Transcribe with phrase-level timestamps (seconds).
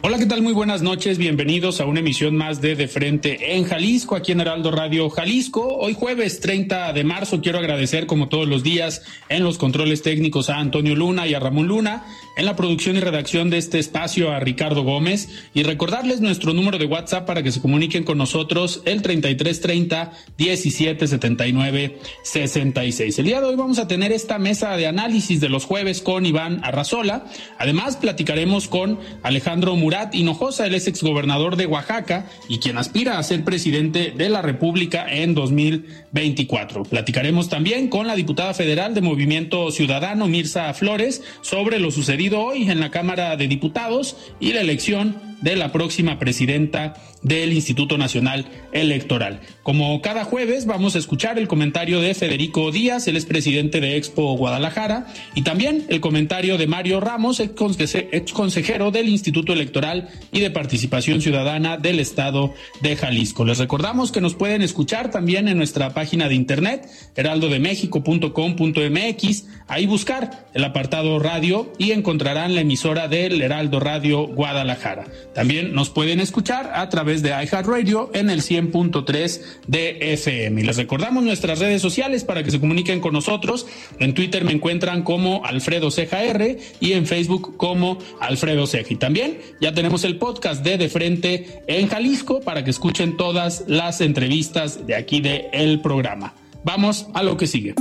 [0.00, 0.42] Hola, ¿qué tal?
[0.42, 1.18] Muy buenas noches.
[1.18, 5.66] Bienvenidos a una emisión más de De Frente en Jalisco, aquí en Heraldo Radio Jalisco.
[5.76, 10.50] Hoy jueves 30 de marzo quiero agradecer como todos los días en los controles técnicos
[10.50, 12.06] a Antonio Luna y a Ramón Luna,
[12.38, 16.78] en la producción y redacción de este espacio a Ricardo Gómez y recordarles nuestro número
[16.78, 23.18] de WhatsApp para que se comuniquen con nosotros el 3330 1779 66.
[23.18, 26.26] El día de hoy vamos a tener esta mesa de análisis de los jueves con
[26.26, 27.26] Iván Arrazola.
[27.58, 33.22] Además platicaremos con Alejandro Murat Hinojosa, el ex exgobernador de Oaxaca y quien aspira a
[33.24, 36.84] ser presidente de la República en 2024.
[36.84, 42.70] Platicaremos también con la diputada federal de Movimiento Ciudadano, Mirza Flores, sobre lo sucedido hoy
[42.70, 48.46] en la Cámara de Diputados y la elección de la próxima presidenta del Instituto Nacional
[48.72, 49.40] Electoral.
[49.62, 54.36] Como cada jueves vamos a escuchar el comentario de Federico Díaz, el expresidente de Expo
[54.36, 60.50] Guadalajara, y también el comentario de Mario Ramos, ex consejero del Instituto Electoral y de
[60.50, 63.44] Participación Ciudadana del Estado de Jalisco.
[63.44, 70.46] Les recordamos que nos pueden escuchar también en nuestra página de internet, heraldodemexico.com.mx, ahí buscar
[70.54, 75.06] el apartado radio y encontrarán la emisora del Heraldo Radio Guadalajara.
[75.38, 80.60] También nos pueden escuchar a través de iHeartRadio en el 100.3 de FM.
[80.60, 83.64] Y les recordamos nuestras redes sociales para que se comuniquen con nosotros.
[84.00, 88.92] En Twitter me encuentran como Alfredo Ceja R y en Facebook como Alfredo Ceja.
[88.92, 93.62] Y también ya tenemos el podcast de De Frente en Jalisco para que escuchen todas
[93.68, 96.34] las entrevistas de aquí de el programa.
[96.64, 97.76] Vamos a lo que sigue.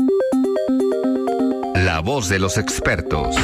[1.74, 3.36] La voz de los expertos.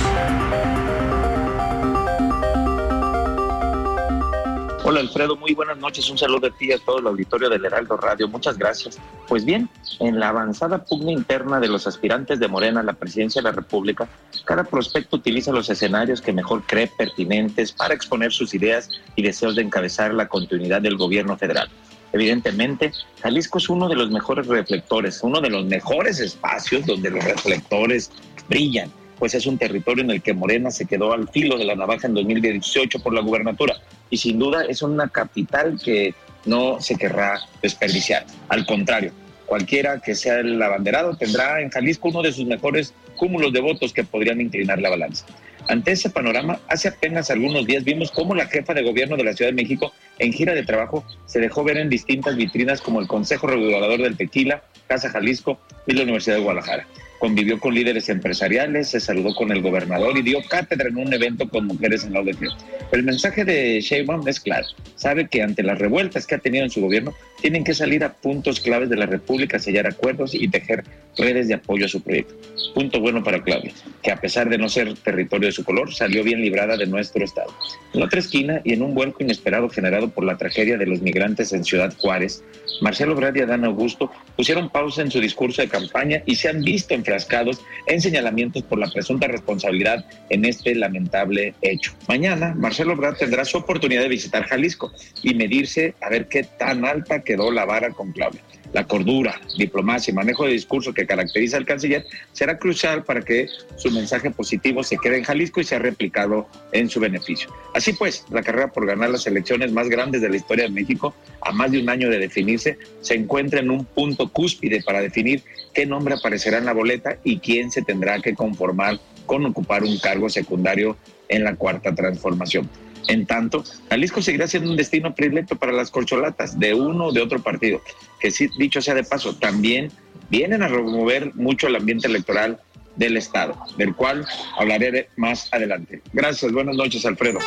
[4.85, 6.09] Hola Alfredo, muy buenas noches.
[6.09, 8.27] Un saludo de ti a todo el auditorio del Heraldo Radio.
[8.27, 8.99] Muchas gracias.
[9.29, 9.69] Pues bien,
[10.01, 13.55] en la avanzada pugna interna de los aspirantes de Morena a la presidencia de la
[13.55, 14.09] República,
[14.43, 19.55] cada prospecto utiliza los escenarios que mejor cree pertinentes para exponer sus ideas y deseos
[19.55, 21.69] de encabezar la continuidad del gobierno federal.
[22.11, 27.23] Evidentemente, Jalisco es uno de los mejores reflectores, uno de los mejores espacios donde los
[27.23, 28.11] reflectores
[28.49, 28.91] brillan
[29.23, 32.07] pues es un territorio en el que Morena se quedó al filo de la navaja
[32.07, 33.73] en 2018 por la gubernatura
[34.09, 36.13] y sin duda es una capital que
[36.43, 38.25] no se querrá desperdiciar.
[38.49, 39.13] Al contrario,
[39.45, 43.93] cualquiera que sea el abanderado tendrá en Jalisco uno de sus mejores cúmulos de votos
[43.93, 45.25] que podrían inclinar la balanza.
[45.69, 49.31] Ante ese panorama, hace apenas algunos días vimos cómo la jefa de gobierno de la
[49.31, 53.07] Ciudad de México, en gira de trabajo, se dejó ver en distintas vitrinas como el
[53.07, 56.85] Consejo Regulador del Tequila, Casa Jalisco y la Universidad de Guadalajara
[57.23, 61.47] convivió con líderes empresariales, se saludó con el gobernador y dio cátedra en un evento
[61.47, 62.49] con mujeres en la ODG.
[62.91, 64.67] El mensaje de Sheinbaum es claro.
[64.97, 68.11] Sabe que ante las revueltas que ha tenido en su gobierno, tienen que salir a
[68.11, 70.83] puntos claves de la República, sellar acuerdos y tejer
[71.17, 72.35] redes de apoyo a su proyecto.
[72.73, 76.23] Punto bueno para Claudia, que a pesar de no ser territorio de su color, salió
[76.23, 77.53] bien librada de nuestro estado.
[77.93, 81.53] En otra esquina y en un vuelco inesperado generado por la tragedia de los migrantes
[81.53, 82.43] en Ciudad Juárez,
[82.81, 86.63] Marcelo Brad y Adán Augusto pusieron pausa en su discurso de campaña y se han
[86.63, 87.57] visto en
[87.87, 91.93] en señalamientos por la presunta responsabilidad en este lamentable hecho.
[92.07, 96.85] Mañana, Marcelo Brad tendrá su oportunidad de visitar Jalisco y medirse a ver qué tan
[96.85, 98.41] alta quedó la vara con Claudia.
[98.73, 103.47] La cordura, diplomacia y manejo de discurso que caracteriza al canciller será crucial para que
[103.75, 107.53] su mensaje positivo se quede en Jalisco y sea replicado en su beneficio.
[107.75, 111.13] Así pues, la carrera por ganar las elecciones más grandes de la historia de México,
[111.41, 115.43] a más de un año de definirse, se encuentra en un punto cúspide para definir
[115.73, 119.97] qué nombre aparecerá en la boleta y quién se tendrá que conformar con ocupar un
[119.99, 120.97] cargo secundario
[121.29, 122.69] en la cuarta transformación.
[123.07, 127.21] En tanto, Jalisco seguirá siendo un destino predilecto para las corcholatas de uno o de
[127.21, 127.81] otro partido,
[128.19, 129.91] que sí, dicho sea de paso, también
[130.29, 132.59] vienen a remover mucho el ambiente electoral
[132.95, 134.25] del Estado, del cual
[134.57, 136.01] hablaré más adelante.
[136.13, 137.39] Gracias, buenas noches, Alfredo.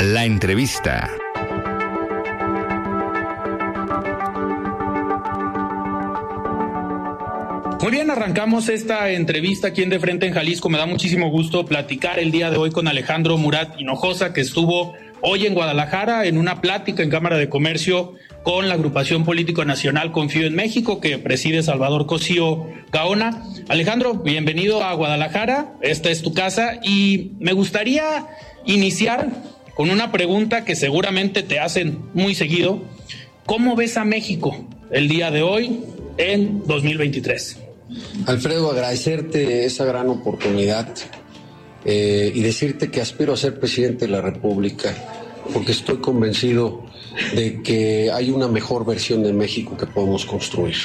[0.00, 1.10] La entrevista.
[7.80, 10.68] Muy bien, arrancamos esta entrevista aquí en De Frente en Jalisco.
[10.68, 14.94] Me da muchísimo gusto platicar el día de hoy con Alejandro Murat Hinojosa, que estuvo
[15.20, 20.10] hoy en Guadalajara en una plática en Cámara de Comercio con la agrupación político nacional
[20.10, 23.44] Confío en México, que preside Salvador Cosío Gaona.
[23.68, 25.72] Alejandro, bienvenido a Guadalajara.
[25.80, 28.26] Esta es tu casa y me gustaría
[28.66, 29.28] iniciar
[29.76, 32.82] con una pregunta que seguramente te hacen muy seguido.
[33.46, 35.80] ¿Cómo ves a México el día de hoy
[36.16, 37.67] en 2023?
[38.26, 40.94] Alfredo, agradecerte esa gran oportunidad
[41.84, 44.94] eh, y decirte que aspiro a ser presidente de la República
[45.54, 46.84] porque estoy convencido
[47.34, 50.76] de que hay una mejor versión de México que podemos construir,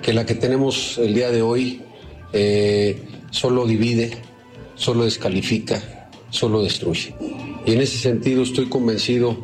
[0.00, 1.82] que la que tenemos el día de hoy
[2.32, 4.12] eh, solo divide,
[4.74, 7.14] solo descalifica, solo destruye.
[7.66, 9.36] Y en ese sentido estoy convencido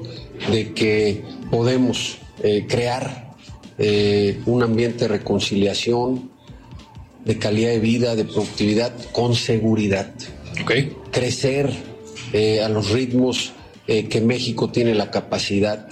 [0.51, 3.29] de que podemos eh, crear
[4.45, 6.31] un ambiente de reconciliación,
[7.25, 10.13] de calidad de vida, de productividad, con seguridad.
[11.11, 11.71] Crecer
[12.33, 13.53] eh, a los ritmos
[13.87, 15.89] eh, que México tiene la capacidad,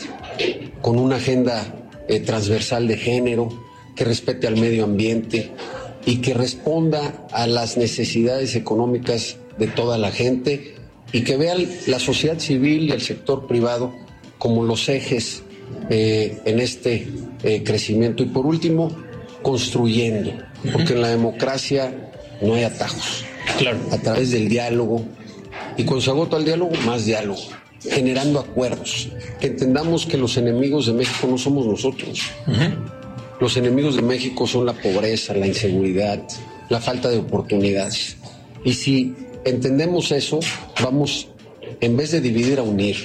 [0.80, 3.48] con una agenda eh, transversal de género,
[3.96, 5.50] que respete al medio ambiente
[6.06, 10.76] y que responda a las necesidades económicas de toda la gente
[11.12, 13.92] y que vea la sociedad civil y el sector privado
[14.38, 15.42] como los ejes
[15.90, 17.08] en este
[17.64, 18.22] crecimiento.
[18.22, 18.96] Y por último,
[19.42, 20.30] construyendo,
[20.72, 21.92] porque en la democracia
[22.42, 23.24] no hay atajos.
[23.58, 23.78] Claro.
[23.90, 25.02] A través del diálogo,
[25.76, 27.40] y cuando se agota el diálogo, más diálogo,
[27.80, 29.08] generando acuerdos,
[29.40, 32.20] que entendamos que los enemigos de México no somos nosotros.
[33.40, 36.20] Los enemigos de México son la pobreza, la inseguridad,
[36.68, 38.16] la falta de oportunidades.
[38.64, 39.14] Y si
[39.44, 40.40] entendemos eso,
[40.82, 41.28] vamos,
[41.80, 42.96] en vez de dividir, a unir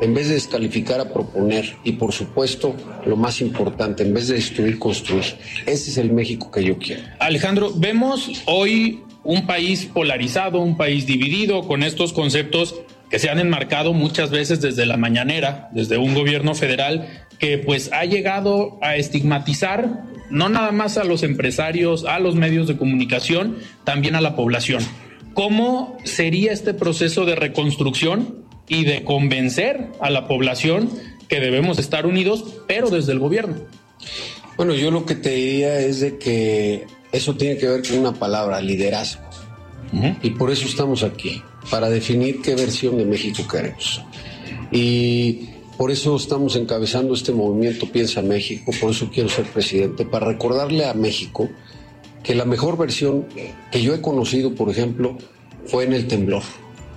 [0.00, 2.74] en vez de descalificar a proponer y por supuesto
[3.06, 5.24] lo más importante, en vez de destruir, construir.
[5.66, 7.02] Ese es el México que yo quiero.
[7.18, 12.74] Alejandro, vemos hoy un país polarizado, un país dividido con estos conceptos
[13.08, 17.90] que se han enmarcado muchas veces desde la mañanera, desde un gobierno federal que pues
[17.92, 23.58] ha llegado a estigmatizar no nada más a los empresarios, a los medios de comunicación,
[23.84, 24.82] también a la población.
[25.34, 28.41] ¿Cómo sería este proceso de reconstrucción
[28.72, 30.88] y de convencer a la población
[31.28, 33.56] que debemos estar unidos, pero desde el gobierno.
[34.56, 38.14] Bueno, yo lo que te diría es de que eso tiene que ver con una
[38.14, 39.22] palabra, liderazgo.
[40.22, 44.00] Y por eso estamos aquí, para definir qué versión de México queremos.
[44.70, 50.28] Y por eso estamos encabezando este movimiento Piensa México, por eso quiero ser presidente, para
[50.28, 51.50] recordarle a México
[52.22, 53.26] que la mejor versión
[53.70, 55.18] que yo he conocido, por ejemplo,
[55.66, 56.42] fue en el temblor.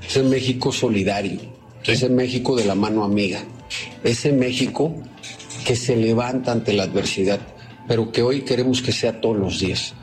[0.07, 1.54] Ese México solidario,
[1.87, 3.43] ese México de la mano amiga,
[4.03, 4.95] ese México
[5.65, 7.39] que se levanta ante la adversidad,
[7.87, 9.93] pero que hoy queremos que sea todos los días.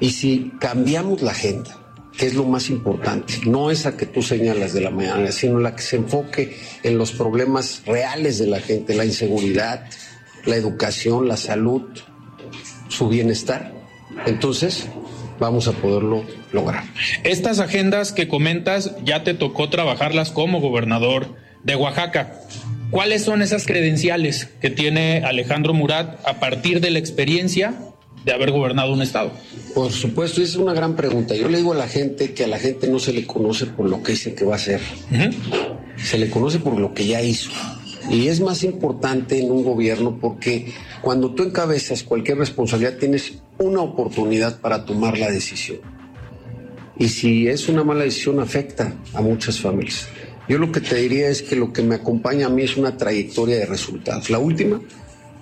[0.00, 1.78] Y si cambiamos la agenda,
[2.16, 5.76] que es lo más importante, no esa que tú señalas de la mañana, sino la
[5.76, 9.86] que se enfoque en los problemas reales de la gente, la inseguridad,
[10.44, 11.82] la educación, la salud,
[12.88, 13.77] su bienestar,
[14.26, 14.88] entonces
[15.38, 16.84] vamos a poderlo lograr.
[17.24, 22.40] Estas agendas que comentas ya te tocó trabajarlas como gobernador de Oaxaca.
[22.90, 27.74] ¿Cuáles son esas credenciales que tiene Alejandro Murat a partir de la experiencia
[28.24, 29.32] de haber gobernado un estado?
[29.74, 31.34] Por supuesto, esa es una gran pregunta.
[31.34, 33.88] Yo le digo a la gente que a la gente no se le conoce por
[33.88, 34.80] lo que dice que va a hacer,
[35.96, 37.50] se le conoce por lo que ya hizo.
[38.10, 40.72] Y es más importante en un gobierno porque
[41.02, 45.78] cuando tú encabezas cualquier responsabilidad tienes una oportunidad para tomar la decisión.
[46.98, 50.08] Y si es una mala decisión afecta a muchas familias.
[50.48, 52.96] Yo lo que te diría es que lo que me acompaña a mí es una
[52.96, 54.30] trayectoria de resultados.
[54.30, 54.80] La última,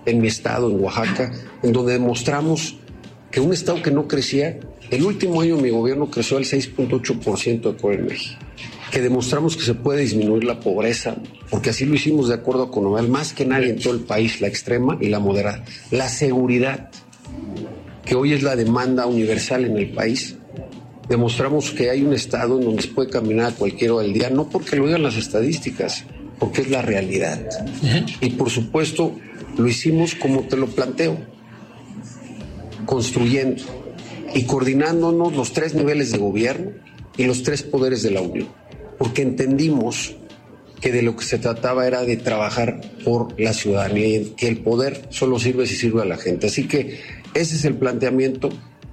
[0.04, 1.32] en mi estado, en Oaxaca,
[1.62, 2.76] en donde demostramos
[3.30, 4.58] que un estado que no crecía,
[4.90, 8.38] el último año mi gobierno creció al 6.8% de México
[8.96, 11.16] que demostramos que se puede disminuir la pobreza,
[11.50, 14.40] porque así lo hicimos de acuerdo con Novel, más que nadie en todo el país,
[14.40, 15.62] la extrema y la moderada.
[15.90, 16.88] La seguridad,
[18.06, 20.36] que hoy es la demanda universal en el país.
[21.10, 24.30] Demostramos que hay un estado en donde se puede caminar a cualquier hora del día,
[24.30, 26.04] no porque lo digan las estadísticas,
[26.38, 27.46] porque es la realidad.
[28.22, 29.14] Y por supuesto,
[29.58, 31.18] lo hicimos como te lo planteo,
[32.86, 33.62] construyendo
[34.34, 36.70] y coordinándonos los tres niveles de gobierno
[37.18, 38.48] y los tres poderes de la Unión
[38.98, 40.16] porque entendimos
[40.80, 44.58] que de lo que se trataba era de trabajar por la ciudadanía y que el
[44.58, 46.46] poder solo sirve si sirve a la gente.
[46.46, 47.00] Así que
[47.34, 48.48] Ese es el planteamiento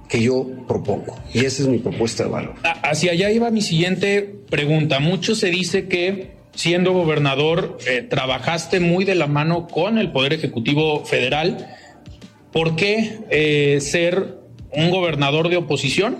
[0.08, 2.54] que yo propongo y esa es mi propuesta de valor.
[2.82, 5.00] Hacia allá iba mi siguiente pregunta.
[5.00, 10.34] Mucho se dice que siendo gobernador eh, trabajaste muy de la mano con el Poder
[10.34, 11.74] Ejecutivo Federal.
[12.52, 14.38] ¿Por qué eh, ser
[14.72, 16.18] un gobernador de oposición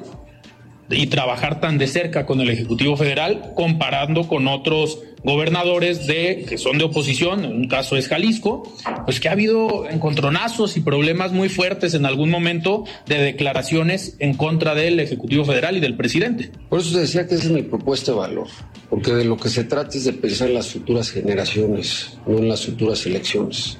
[0.90, 6.58] y trabajar tan de cerca con el Ejecutivo Federal comparando con otros gobernadores de que
[6.58, 8.70] son de oposición, en un caso es Jalisco,
[9.06, 14.34] pues que ha habido encontronazos y problemas muy fuertes en algún momento de declaraciones en
[14.34, 16.52] contra del Ejecutivo Federal y del presidente.
[16.68, 18.48] Por eso decía que esa es mi propuesta de valor,
[18.90, 22.48] porque de lo que se trata es de pensar en las futuras generaciones, no en
[22.48, 23.78] las futuras elecciones.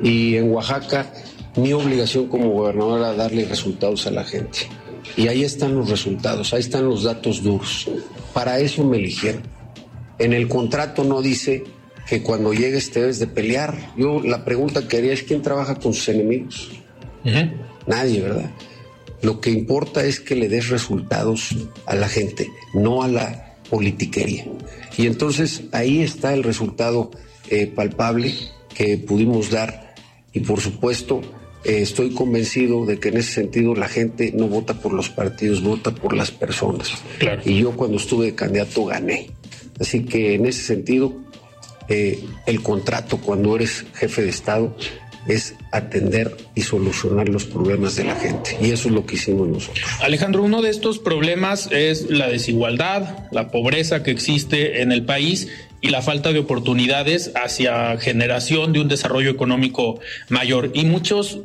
[0.00, 1.12] Y en Oaxaca,
[1.56, 4.68] mi obligación como gobernador era darle resultados a la gente.
[5.16, 7.88] Y ahí están los resultados, ahí están los datos duros.
[8.34, 9.42] Para eso me eligieron.
[10.18, 11.64] En el contrato no dice
[12.06, 13.92] que cuando llegues te debes de pelear.
[13.96, 16.70] Yo la pregunta que haría es quién trabaja con sus enemigos.
[17.86, 18.50] Nadie, ¿verdad?
[19.22, 21.56] Lo que importa es que le des resultados
[21.86, 24.46] a la gente, no a la politiquería.
[24.96, 27.10] Y entonces ahí está el resultado
[27.50, 28.34] eh, palpable
[28.74, 29.94] que pudimos dar
[30.32, 31.22] y por supuesto
[31.66, 35.62] eh, estoy convencido de que en ese sentido la gente no vota por los partidos,
[35.62, 36.92] vota por las personas.
[37.44, 39.30] Y yo cuando estuve de candidato gané.
[39.80, 41.12] Así que en ese sentido,
[41.88, 44.76] eh, el contrato cuando eres jefe de Estado
[45.26, 48.56] es atender y solucionar los problemas de la gente.
[48.60, 49.84] Y eso es lo que hicimos nosotros.
[50.00, 55.48] Alejandro, uno de estos problemas es la desigualdad, la pobreza que existe en el país
[55.86, 60.72] y la falta de oportunidades hacia generación de un desarrollo económico mayor.
[60.74, 61.42] Y muchos,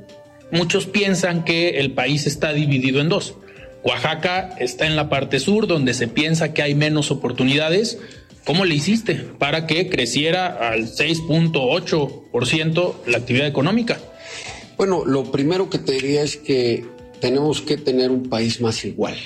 [0.52, 3.36] muchos piensan que el país está dividido en dos.
[3.84, 8.00] Oaxaca está en la parte sur, donde se piensa que hay menos oportunidades.
[8.44, 14.00] ¿Cómo le hiciste para que creciera al 6.8% la actividad económica?
[14.76, 16.84] Bueno, lo primero que te diría es que
[17.20, 19.18] tenemos que tener un país más igual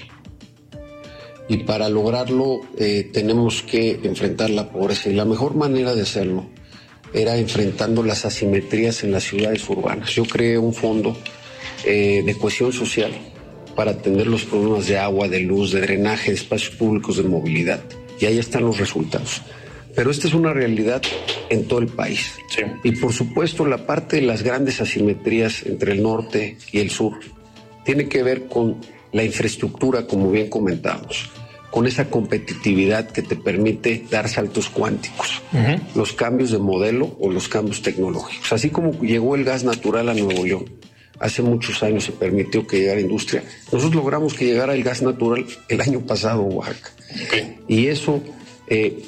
[1.48, 6.48] y para lograrlo eh, tenemos que enfrentar la pobreza y la mejor manera de hacerlo
[7.14, 10.10] era enfrentando las asimetrías en las ciudades urbanas.
[10.10, 11.16] Yo creé un fondo
[11.86, 13.12] eh, de cohesión social
[13.76, 17.82] para atender los problemas de agua, de luz, de drenaje, de espacios públicos, de movilidad.
[18.20, 19.42] Y ahí están los resultados.
[19.96, 21.02] Pero esta es una realidad
[21.50, 22.34] en todo el país.
[22.84, 27.14] Y por supuesto la parte de las grandes asimetrías entre el norte y el sur
[27.86, 28.82] tiene que ver con
[29.16, 31.30] la infraestructura, como bien comentamos,
[31.72, 35.42] con esa competitividad que te permite dar saltos cuánticos,
[35.96, 38.52] los cambios de modelo o los cambios tecnológicos.
[38.52, 40.66] Así como llegó el gas natural a Nuevo León,
[41.18, 43.42] hace muchos años se permitió que llegara industria,
[43.72, 46.92] nosotros logramos que llegara el gas natural el año pasado a Oaxaca.
[47.70, 48.22] Y eso,
[48.68, 49.02] eh,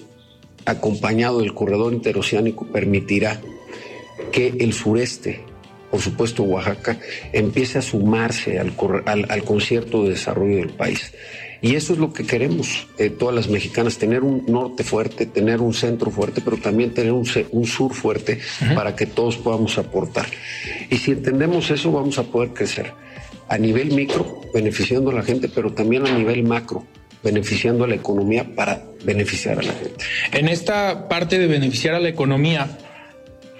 [0.65, 3.41] acompañado del corredor interoceánico, permitirá
[4.31, 5.43] que el sureste
[5.91, 6.99] por supuesto Oaxaca,
[7.33, 8.73] empiece a sumarse al,
[9.05, 11.13] al, concierto de desarrollo del país.
[11.61, 15.59] Y eso es lo que queremos eh, todas las mexicanas, tener un norte fuerte, tener
[15.59, 18.39] un centro fuerte, pero también tener un, sur fuerte
[18.75, 20.27] para que todos podamos aportar.
[20.89, 22.93] Y si entendemos eso, vamos a poder crecer
[23.49, 26.85] a nivel micro, beneficiando a la gente, pero también a nivel macro,
[27.23, 30.03] beneficiando a la economía para beneficiar a la gente.
[30.33, 32.77] En esta parte de beneficiar a la economía,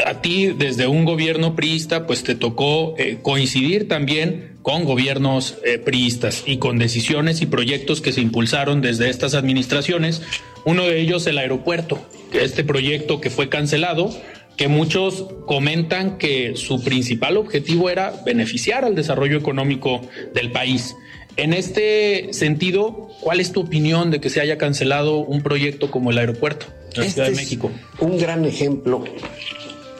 [0.05, 5.77] a ti desde un gobierno priista, pues te tocó eh, coincidir también con gobiernos eh,
[5.77, 10.21] priistas y con decisiones y proyectos que se impulsaron desde estas administraciones.
[10.65, 14.09] Uno de ellos el aeropuerto, este proyecto que fue cancelado,
[14.57, 20.01] que muchos comentan que su principal objetivo era beneficiar al desarrollo económico
[20.33, 20.95] del país.
[21.37, 26.09] En este sentido, ¿cuál es tu opinión de que se haya cancelado un proyecto como
[26.09, 27.71] el aeropuerto en la Ciudad de México?
[27.99, 29.03] Un gran ejemplo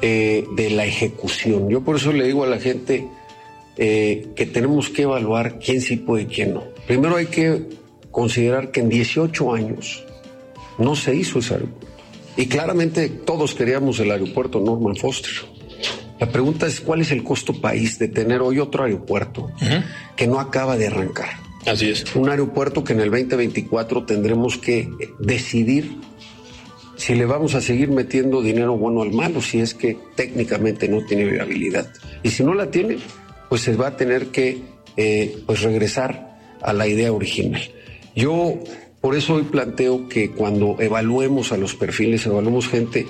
[0.02, 1.70] eh, de la ejecución.
[1.70, 3.08] Yo por eso le digo a la gente
[3.78, 6.64] eh, que tenemos que evaluar quién sí puede y quién no.
[6.86, 7.64] Primero hay que
[8.12, 10.04] considerar que en 18 años
[10.78, 11.88] no se hizo ese aeropuerto.
[12.36, 15.32] Y claramente todos queríamos el aeropuerto Norman Foster.
[16.20, 19.52] La pregunta es cuál es el costo país de tener hoy otro aeropuerto
[20.16, 21.30] que no acaba de arrancar.
[21.66, 22.16] Así es.
[22.16, 24.90] Un aeropuerto que en el 2024 tendremos que
[25.20, 25.98] decidir
[26.98, 31.06] si le vamos a seguir metiendo dinero bueno al malo, si es que técnicamente no
[31.06, 31.88] tiene viabilidad.
[32.24, 32.98] Y si no la tiene,
[33.50, 34.62] pues se va a tener que
[34.98, 37.62] eh, pues regresar a la idea original.
[38.16, 38.60] Yo
[39.00, 43.06] por eso hoy planteo que cuando evaluemos a los perfiles, evaluemos gente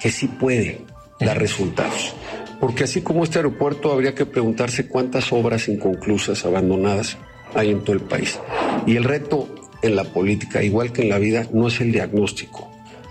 [0.00, 0.80] que sí puede
[1.20, 2.14] dar resultados.
[2.58, 7.18] Porque así como este aeropuerto, habría que preguntarse cuántas obras inconclusas, abandonadas,
[7.54, 8.38] hay en todo el país.
[8.86, 9.48] Y el reto
[9.82, 12.69] en la política, igual que en la vida, no es el diagnóstico,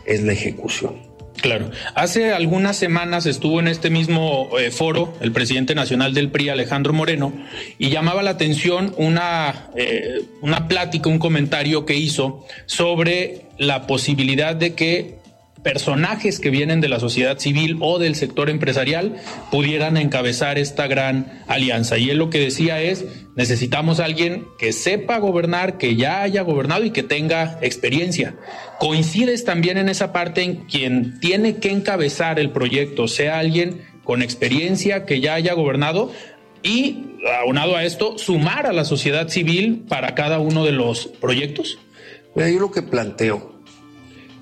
[0.10, 1.10] es la ejecución.
[1.42, 1.72] Claro.
[1.96, 6.92] Hace algunas semanas estuvo en este mismo eh, foro el presidente nacional del PRI, Alejandro
[6.92, 7.32] Moreno,
[7.78, 14.56] y llamaba la atención una, eh, una plática, un comentario que hizo sobre la posibilidad
[14.56, 15.19] de que
[15.64, 19.18] personajes que vienen de la sociedad civil o del sector empresarial
[19.52, 21.98] pudieran encabezar esta gran alianza.
[21.98, 26.86] Y él lo que decía es, necesitamos alguien que sepa gobernar, que ya haya gobernado
[26.86, 28.36] y que tenga experiencia.
[28.80, 34.22] Coincides también en esa parte en quien tiene que encabezar el proyecto, sea alguien con
[34.22, 36.12] experiencia que ya haya gobernado
[36.64, 37.06] y,
[37.42, 41.80] aunado a esto, sumar a la sociedad civil para cada uno de los proyectos.
[42.36, 43.59] yo lo que planteo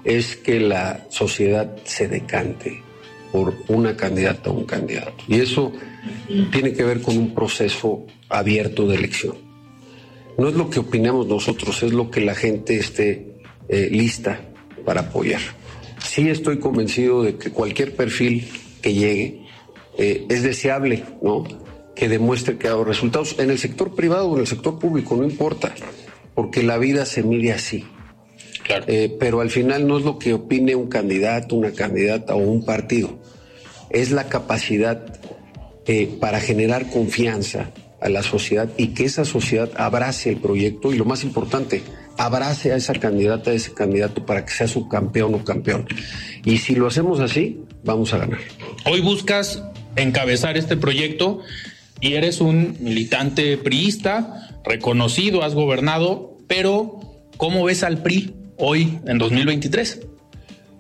[0.07, 2.81] es que la sociedad se decante
[3.33, 5.21] por una candidata o un candidato.
[5.27, 5.73] Y eso
[6.49, 9.35] tiene que ver con un proceso abierto de elección.
[10.37, 13.35] No es lo que opinamos nosotros, es lo que la gente esté
[13.67, 14.39] eh, lista
[14.85, 15.41] para apoyar.
[15.99, 18.47] Sí estoy convencido de que cualquier perfil
[18.81, 19.41] que llegue
[19.97, 21.43] eh, es deseable, ¿no?
[21.95, 25.17] Que demuestre que ha dado resultados en el sector privado o en el sector público,
[25.17, 25.75] no importa,
[26.33, 27.83] porque la vida se mide así.
[28.87, 32.65] Eh, pero al final no es lo que opine un candidato, una candidata o un
[32.65, 33.17] partido,
[33.89, 35.05] es la capacidad
[35.85, 37.71] eh, para generar confianza
[38.01, 41.81] a la sociedad y que esa sociedad abrace el proyecto y lo más importante,
[42.17, 45.87] abrace a esa candidata, a ese candidato para que sea su campeón o campeón.
[46.43, 48.39] Y si lo hacemos así, vamos a ganar.
[48.85, 49.63] Hoy buscas
[49.95, 51.39] encabezar este proyecto
[51.99, 56.99] y eres un militante priista, reconocido, has gobernado, pero
[57.37, 60.01] ¿cómo ves al PRI hoy en 2023?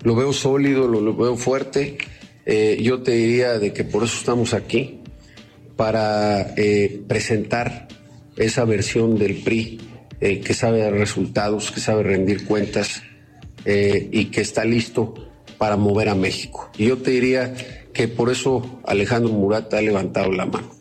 [0.03, 1.97] Lo veo sólido, lo, veo fuerte.
[2.45, 4.99] Eh, yo te diría de que por eso estamos aquí,
[5.75, 7.87] para eh, presentar
[8.35, 9.79] esa versión del PRI
[10.21, 13.03] eh, que sabe dar resultados, que sabe rendir cuentas
[13.69, 15.13] y que está listo
[15.57, 16.71] para mover a México.
[16.77, 17.53] Y yo te diría
[17.91, 20.71] que por eso Alejandro Murat ha levantado la mano.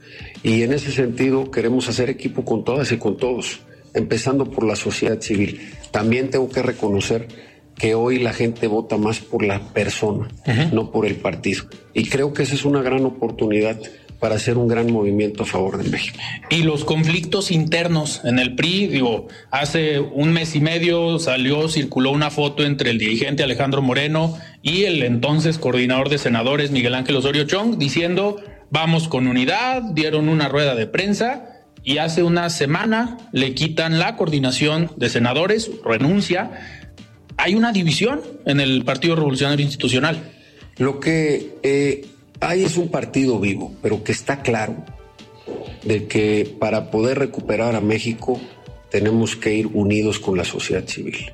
[0.45, 3.66] Y en ese sentido queremos hacer equipo con todas y con todos
[3.97, 5.73] empezando por la sociedad civil.
[5.91, 7.29] También tengo que reconocer
[7.77, 10.29] que hoy la gente vota más por la persona,
[10.73, 11.65] no por el partido.
[11.93, 13.79] Y creo que esa es una gran oportunidad
[14.19, 16.19] para hacer un gran movimiento a favor de México.
[16.49, 22.13] Y los conflictos internos en el PRI, digo, hace un mes y medio salió, circuló
[22.13, 27.17] una foto entre el dirigente Alejandro Moreno y el entonces coordinador de senadores Miguel Ángel
[27.17, 28.41] Osorio Chong diciendo,
[28.71, 31.56] vamos con unidad, dieron una rueda de prensa
[31.87, 36.51] y hace una semana le quitan la coordinación de senadores, renuncia.
[37.37, 40.33] Hay una división en el Partido Revolucionario Institucional.
[40.79, 42.05] Lo que eh,
[42.41, 44.85] hay es un partido vivo, pero que está claro
[45.85, 48.41] de que para poder recuperar a México
[48.91, 51.31] tenemos que ir unidos con la sociedad civil.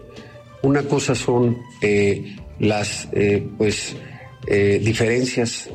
[0.60, 3.96] Una cosa son eh, las eh, pues,
[4.46, 5.70] diferencias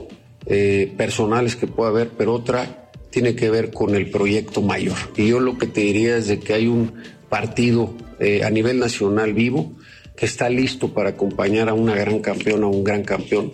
[0.95, 2.87] personales que puede haber, pero otra
[3.17, 4.95] tiene que ver con el proyecto mayor.
[5.15, 6.93] Y yo lo que te diría es de que hay un
[7.30, 9.71] partido eh, a nivel nacional vivo
[10.15, 13.53] que está listo para acompañar a una gran campeona, a un gran campeón,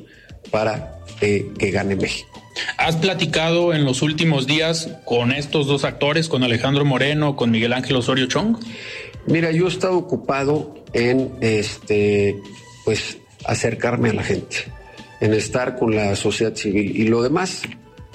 [0.51, 2.43] para eh, que gane México.
[2.75, 7.71] ¿Has platicado en los últimos días con estos dos actores, con Alejandro Moreno, con Miguel
[7.71, 8.57] Ángel Osorio Chong?
[9.27, 12.35] Mira, yo he estado ocupado en este,
[12.83, 14.57] pues, acercarme a la gente,
[15.21, 17.61] en estar con la sociedad civil y lo demás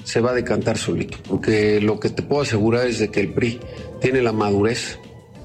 [0.09, 3.35] se va a decantar solito, porque lo que te puedo asegurar es de que el
[3.35, 3.61] PRI
[4.01, 4.99] tiene la madurez,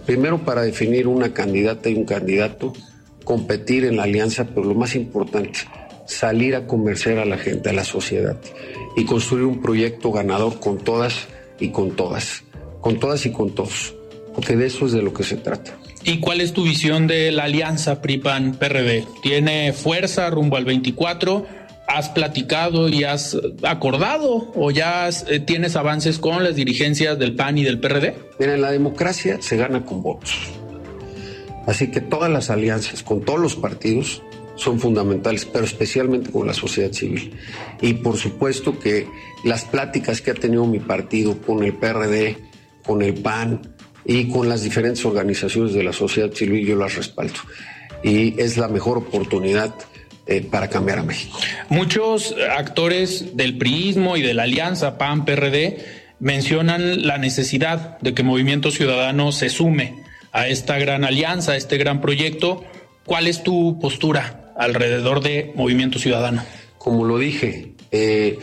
[0.06, 2.71] primero para definir una candidata y un candidato,
[3.26, 5.60] competir en la alianza, pero lo más importante,
[6.08, 8.39] salir a convencer a la gente, a la sociedad
[8.95, 11.28] y construir un proyecto ganador con todas
[11.60, 12.45] y con todas,
[12.80, 13.93] con todas y con todos,
[14.34, 15.78] porque de eso es de lo que se trata.
[16.06, 19.06] ¿Y cuál es tu visión de la alianza PRI-PAN-PRD?
[19.21, 21.62] ¿Tiene fuerza rumbo al 24?
[21.93, 27.60] Has platicado y has acordado o ya eh, tienes avances con las dirigencias del PAN
[27.60, 28.15] y del PRD?
[28.39, 30.36] Mira, en la democracia se gana con votos.
[31.67, 34.23] Así que todas las alianzas con todos los partidos
[34.56, 37.34] son fundamentales, pero especialmente con la sociedad civil.
[37.82, 39.08] Y por supuesto que
[39.43, 42.38] las pláticas que ha tenido mi partido con el PRD,
[42.86, 43.62] con el PAN
[44.03, 47.39] y con las diferentes organizaciones de la sociedad civil, yo las respaldo.
[48.03, 49.73] Y es la mejor oportunidad
[50.26, 51.38] eh, para cambiar a México.
[51.70, 58.72] Muchos actores del priismo y de la alianza PAN-PRD mencionan la necesidad de que Movimiento
[58.72, 59.96] Ciudadano se sume
[60.32, 62.64] a esta gran alianza, a este gran proyecto.
[63.06, 66.44] ¿Cuál es tu postura alrededor de Movimiento Ciudadano?
[66.78, 68.40] Como lo dije, eh,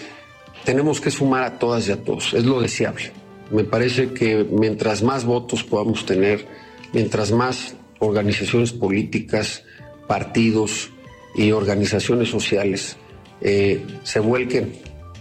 [0.65, 3.13] tenemos que sumar a todas y a todos, es lo deseable.
[3.51, 6.47] Me parece que mientras más votos podamos tener,
[6.93, 9.65] mientras más organizaciones políticas,
[10.07, 10.91] partidos,
[11.35, 12.97] y organizaciones sociales
[13.41, 14.73] eh, se vuelquen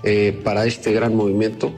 [0.03, 1.73] eh, para este gran movimiento,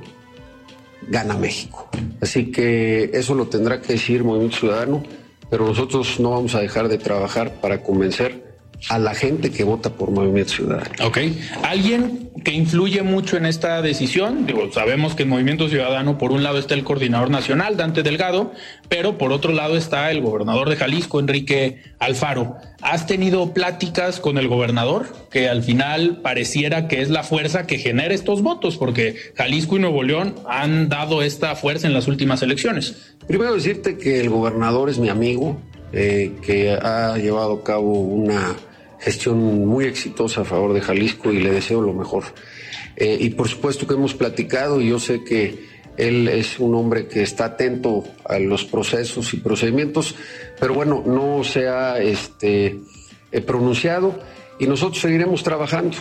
[1.08, 1.89] gana México.
[2.22, 5.04] Así que eso lo tendrá que decir Movimiento Ciudadano,
[5.50, 8.52] pero nosotros no vamos a dejar de trabajar para convencer
[8.89, 10.89] a la gente que vota por Movimiento Ciudadano.
[11.04, 11.20] Ok.
[11.63, 14.46] ¿Alguien que influye mucho en esta decisión?
[14.48, 18.54] Digo, sabemos que en Movimiento Ciudadano, por un lado está el coordinador nacional, Dante Delgado,
[18.89, 22.58] pero por otro lado está el gobernador de Jalisco, Enrique Alfaro.
[22.91, 25.06] ¿Has tenido pláticas con el gobernador?
[25.32, 29.80] Que al final pareciera que es la fuerza que genera estos votos, porque Jalisco y
[29.80, 33.13] Nuevo León han dado esta fuerza en las últimas elecciones.
[33.27, 35.58] Primero decirte que el gobernador es mi amigo,
[35.93, 38.58] eh, que ha llevado a cabo una
[38.99, 42.25] gestión muy exitosa a favor de Jalisco y le deseo lo mejor.
[42.97, 47.08] Eh, y por supuesto que hemos platicado y yo sé que él es un hombre
[47.08, 50.15] que está atento a los procesos y procedimientos,
[50.62, 52.80] pero bueno, no se ha este,
[53.32, 54.19] eh, pronunciado
[54.60, 55.97] y nosotros seguiremos trabajando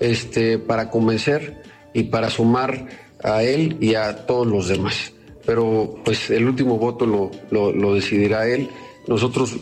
[0.00, 1.62] este, para convencer
[1.94, 2.88] y para sumar
[3.22, 5.12] a él y a todos los demás.
[5.46, 8.68] Pero pues el último voto lo, lo, decidirá él.
[9.06, 9.58] Nosotros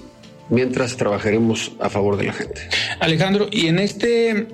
[0.49, 2.71] mientras trabajaremos a favor de la gente.
[3.01, 4.47] Alejandro, y en este,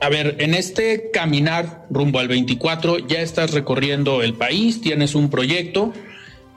[0.00, 5.30] a ver, en este caminar rumbo al 24 ya estás recorriendo el país, tienes un
[5.30, 5.92] proyecto,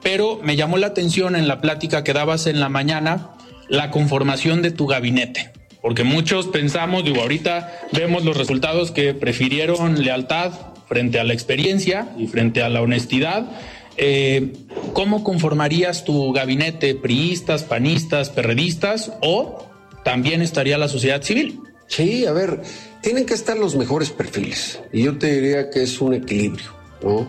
[0.02, 3.30] pero me llamó la atención en la plática que dabas en la mañana
[3.68, 5.52] la conformación de tu gabinete.
[5.80, 10.52] Porque muchos pensamos, digo, ahorita vemos los resultados que prefirieron lealtad
[10.88, 13.46] frente a la experiencia y frente a la honestidad
[14.02, 14.52] eh,
[14.94, 16.94] ¿cómo conformarías tu gabinete?
[16.94, 19.66] ¿Priistas, panistas, perredistas o
[20.04, 21.60] también estaría la sociedad civil?
[21.86, 22.62] Sí, a ver,
[23.02, 24.80] tienen que estar los mejores perfiles.
[24.90, 26.70] Y yo te diría que es un equilibrio,
[27.02, 27.28] ¿no?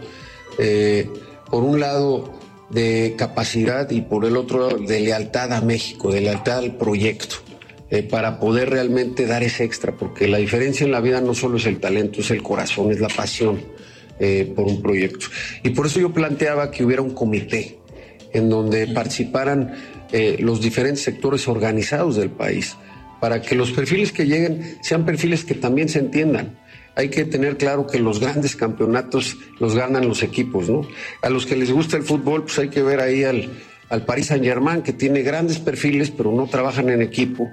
[0.60, 1.10] Eh,
[1.50, 2.40] por un lado,
[2.74, 7.38] de capacidad y por el otro lado, de lealtad a México, de lealtad al proyecto.
[7.90, 11.58] Eh, para poder realmente dar ese extra, porque la diferencia en la vida no solo
[11.58, 13.60] es el talento, es el corazón, es la pasión.
[14.24, 15.26] Eh, por un proyecto.
[15.64, 17.80] Y por eso yo planteaba que hubiera un comité
[18.32, 19.74] en donde participaran
[20.12, 22.78] eh, los diferentes sectores organizados del país,
[23.20, 26.60] para que los perfiles que lleguen sean perfiles que también se entiendan.
[26.96, 30.88] Hay que tener claro que los grandes campeonatos los ganan los equipos, ¿no?
[31.22, 33.50] A los que les gusta el fútbol, pues hay que ver ahí al,
[33.90, 37.52] al Paris Saint Germain, que tiene grandes perfiles, pero no trabajan en equipo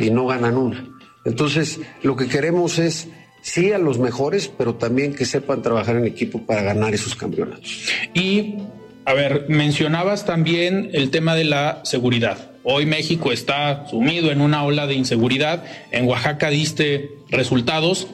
[0.00, 0.86] y no ganan una.
[1.24, 3.08] Entonces, lo que queremos es
[3.42, 7.88] sí a los mejores, pero también que sepan trabajar en equipo para ganar esos campeonatos.
[8.14, 8.56] Y,
[9.04, 12.50] a ver, mencionabas también el tema de la seguridad.
[12.64, 15.64] Hoy México está sumido en una ola de inseguridad.
[15.90, 18.08] En Oaxaca diste resultados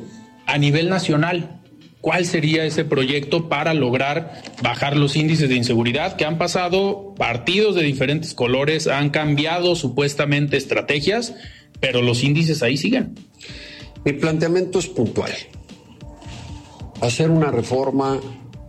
[0.47, 1.61] a nivel nacional.
[2.01, 7.75] ¿Cuál sería ese proyecto para lograr bajar los índices de inseguridad que han pasado partidos
[7.75, 11.35] de diferentes colores, han cambiado supuestamente estrategias,
[11.81, 13.15] pero los índices ahí siguen?
[14.05, 15.33] Mi planteamiento es puntual.
[17.01, 18.21] Hacer una reforma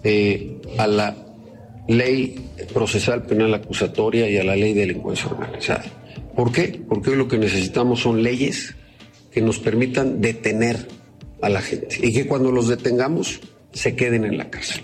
[0.03, 1.17] eh, a la
[1.89, 5.83] ley procesal penal acusatoria y a la ley de delincuencia organizada.
[6.35, 6.81] ¿Por qué?
[6.87, 8.75] Porque hoy lo que necesitamos son leyes
[9.31, 10.87] que nos permitan detener
[11.41, 13.39] a la gente y que cuando los detengamos
[13.73, 14.81] se queden en la cárcel.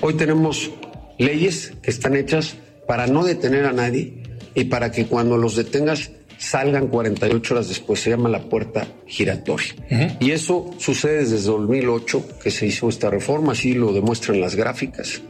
[0.00, 0.70] Hoy tenemos
[1.18, 4.14] leyes que están hechas para no detener a nadie
[4.54, 8.00] y para que cuando los detengas salgan 48 horas después.
[8.00, 9.74] Se llama la puerta giratoria.
[10.20, 15.22] Y eso sucede desde 2008 que se hizo esta reforma, así lo demuestran las gráficas,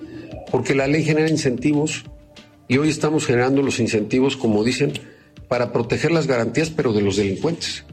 [0.50, 2.04] porque la ley genera incentivos
[2.68, 4.92] y hoy estamos generando los incentivos, como dicen,
[5.48, 7.84] para proteger las garantías, pero de los delincuentes,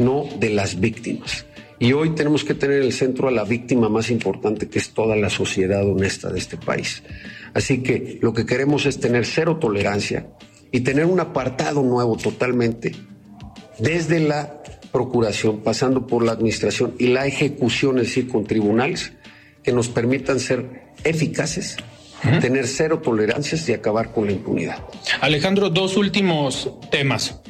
[0.00, 1.46] no de las víctimas.
[1.84, 4.94] Y hoy tenemos que tener en el centro a la víctima más importante, que es
[4.94, 7.02] toda la sociedad honesta de este país.
[7.52, 10.28] Así que lo que queremos es tener cero tolerancia
[10.72, 12.92] y tener un apartado nuevo totalmente,
[13.78, 19.12] desde la procuración, pasando por la administración y la ejecución, es decir, con tribunales,
[19.62, 21.76] que nos permitan ser eficaces,
[22.40, 24.78] tener cero tolerancias y acabar con la impunidad.
[25.20, 27.42] Alejandro, dos últimos temas.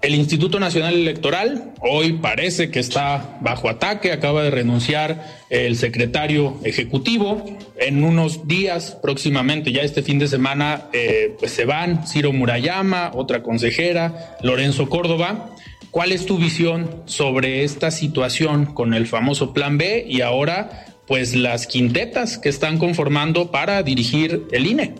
[0.00, 6.56] El Instituto Nacional Electoral hoy parece que está bajo ataque, acaba de renunciar el secretario
[6.62, 7.44] ejecutivo.
[7.76, 13.10] En unos días, próximamente, ya este fin de semana, eh, pues se van Ciro Murayama,
[13.12, 15.50] otra consejera, Lorenzo Córdoba.
[15.90, 21.34] ¿Cuál es tu visión sobre esta situación con el famoso Plan B y ahora, pues
[21.34, 24.94] las quintetas que están conformando para dirigir el INE?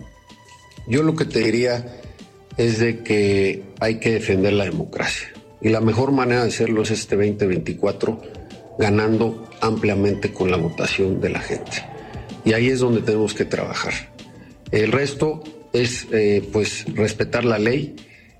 [0.87, 1.85] Yo lo que te diría
[2.59, 5.29] es de que hay que defender la democracia.
[5.61, 8.21] Y la mejor manera de hacerlo es este 2024
[8.77, 11.85] ganando ampliamente con la votación de la gente.
[12.43, 13.93] Y ahí es donde tenemos que trabajar.
[14.71, 15.41] El resto
[15.71, 17.95] es eh, pues respetar la ley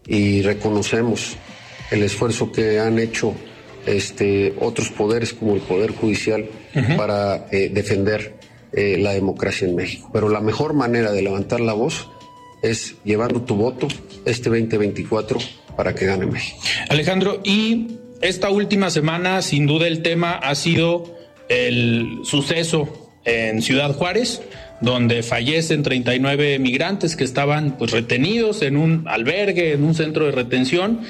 [0.06, 1.38] y reconocemos
[1.90, 3.34] el esfuerzo que han hecho
[3.86, 6.46] este, otros poderes como el Poder Judicial
[6.98, 8.36] para eh, defender
[8.74, 10.10] eh, la democracia en México.
[10.12, 12.10] Pero la mejor manera de levantar la voz
[12.62, 13.88] es llevando tu voto
[14.26, 15.40] este 2024
[15.76, 16.60] para que gane México.
[16.90, 21.18] Alejandro, y esta última semana, sin duda, el tema ha sido
[21.48, 24.42] el suceso en Ciudad Juárez,
[24.82, 30.32] donde fallecen 39 migrantes que estaban pues, retenidos en un albergue, en un centro de
[30.32, 31.02] retención.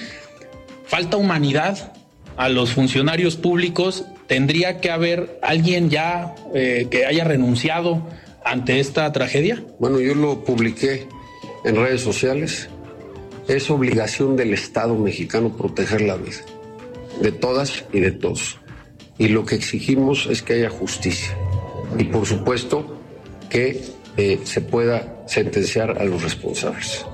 [0.85, 1.93] Falta humanidad
[2.37, 4.05] a los funcionarios públicos.
[4.27, 8.07] Tendría que haber alguien ya eh, que haya renunciado
[8.45, 9.63] ante esta tragedia.
[9.79, 11.07] Bueno, yo lo publiqué
[11.63, 12.69] en redes sociales.
[13.47, 16.37] Es obligación del Estado mexicano proteger la vida
[17.21, 18.59] de todas y de todos.
[19.17, 21.37] Y lo que exigimos es que haya justicia.
[21.97, 22.97] Y por supuesto
[23.49, 23.83] que
[24.17, 27.05] eh, se pueda sentenciar a los responsables.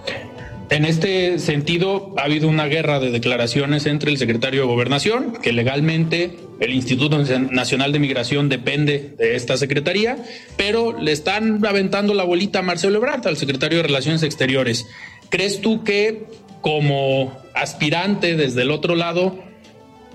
[0.69, 5.53] En este sentido, ha habido una guerra de declaraciones entre el secretario de Gobernación, que
[5.53, 10.17] legalmente el Instituto Nacional de Migración depende de esta secretaría,
[10.57, 14.87] pero le están aventando la bolita a Marcelo Ebrard, al secretario de Relaciones Exteriores.
[15.29, 16.25] ¿Crees tú que
[16.61, 19.37] como aspirante desde el otro lado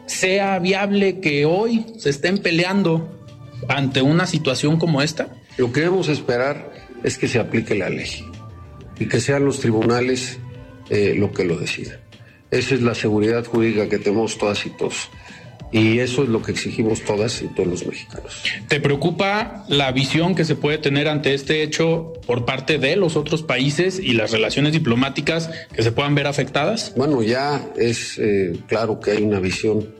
[0.06, 3.24] sea viable que hoy se estén peleando
[3.68, 5.28] ante una situación como esta?
[5.58, 6.72] Lo que debemos esperar
[7.04, 8.24] es que se aplique la ley
[8.98, 10.39] y que sean los tribunales
[10.90, 11.98] eh, lo que lo decidan.
[12.50, 15.08] Esa es la seguridad jurídica que tenemos todas y todos.
[15.72, 18.42] Y eso es lo que exigimos todas y todos los mexicanos.
[18.66, 23.16] ¿Te preocupa la visión que se puede tener ante este hecho por parte de los
[23.16, 26.92] otros países y las relaciones diplomáticas que se puedan ver afectadas?
[26.96, 29.94] Bueno, ya es eh, claro que hay una visión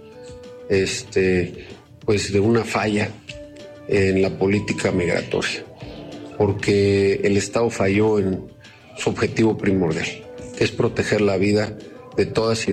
[0.69, 1.67] este,
[2.05, 3.11] pues de una falla
[3.87, 5.65] en la política migratoria,
[6.37, 8.41] porque el Estado falló en
[8.97, 10.07] su objetivo primordial,
[10.61, 11.77] es proteger la vida
[12.17, 12.67] de todas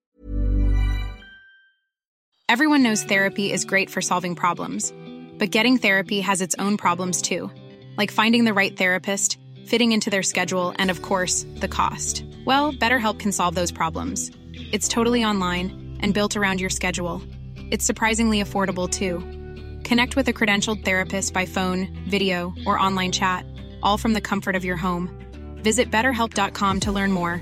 [2.50, 4.94] Everyone knows therapy is great for solving problems,
[5.38, 7.50] but getting therapy has its own problems too,
[7.98, 12.24] like finding the right therapist, fitting into their schedule, and of course, the cost.
[12.46, 14.32] Well, BetterHelp can solve those problems.
[14.72, 17.22] It's totally online and built around your schedule.
[17.70, 19.20] It's surprisingly affordable too.
[19.84, 23.46] Connect with a credentialed therapist by phone, video, or online chat,
[23.84, 25.10] all from the comfort of your home.
[25.64, 27.42] Visit betterhelp.com to learn more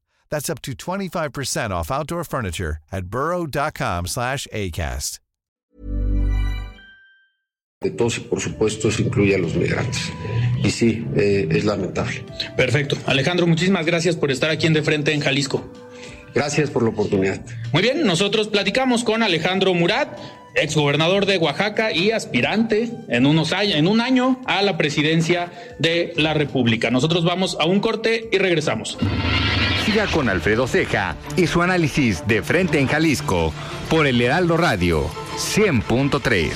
[0.31, 5.19] That's up to 25% off outdoor furniture at burrow.com slash ACAST.
[7.83, 10.11] De todos y por supuesto eso incluye a los migrantes.
[10.63, 12.23] Y sí, eh, es lamentable.
[12.55, 12.95] Perfecto.
[13.07, 15.67] Alejandro, muchísimas gracias por estar aquí en De Frente en Jalisco.
[16.35, 17.41] Gracias por la oportunidad.
[17.73, 20.15] Muy bien, nosotros platicamos con Alejandro Murat,
[20.53, 26.13] exgobernador de Oaxaca y aspirante en, unos años, en un año a la presidencia de
[26.17, 26.91] la República.
[26.91, 28.99] Nosotros vamos a un corte y regresamos.
[29.85, 33.51] Siga con Alfredo Ceja y su análisis de frente en Jalisco
[33.89, 36.51] por el Heraldo Radio 100.3.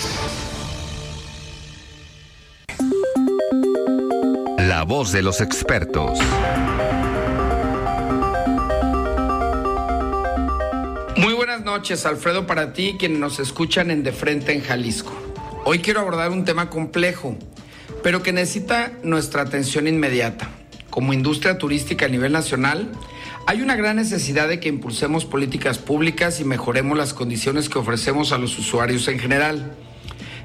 [4.60, 6.20] La voz de los expertos.
[11.18, 15.14] Muy buenas noches, Alfredo, para ti y quienes nos escuchan en De Frente en Jalisco.
[15.64, 17.36] Hoy quiero abordar un tema complejo,
[18.04, 20.48] pero que necesita nuestra atención inmediata.
[20.92, 22.92] Como industria turística a nivel nacional,
[23.48, 28.32] hay una gran necesidad de que impulsemos políticas públicas y mejoremos las condiciones que ofrecemos
[28.32, 29.76] a los usuarios en general.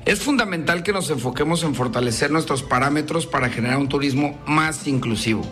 [0.05, 5.43] Es fundamental que nos enfoquemos en fortalecer nuestros parámetros para generar un turismo más inclusivo.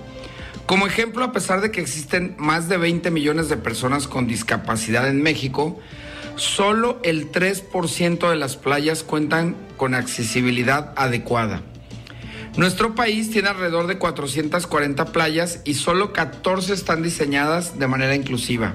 [0.67, 5.09] Como ejemplo, a pesar de que existen más de 20 millones de personas con discapacidad
[5.09, 5.81] en México,
[6.37, 11.63] solo el 3% de las playas cuentan con accesibilidad adecuada.
[12.59, 18.75] Nuestro país tiene alrededor de 440 playas y solo 14 están diseñadas de manera inclusiva.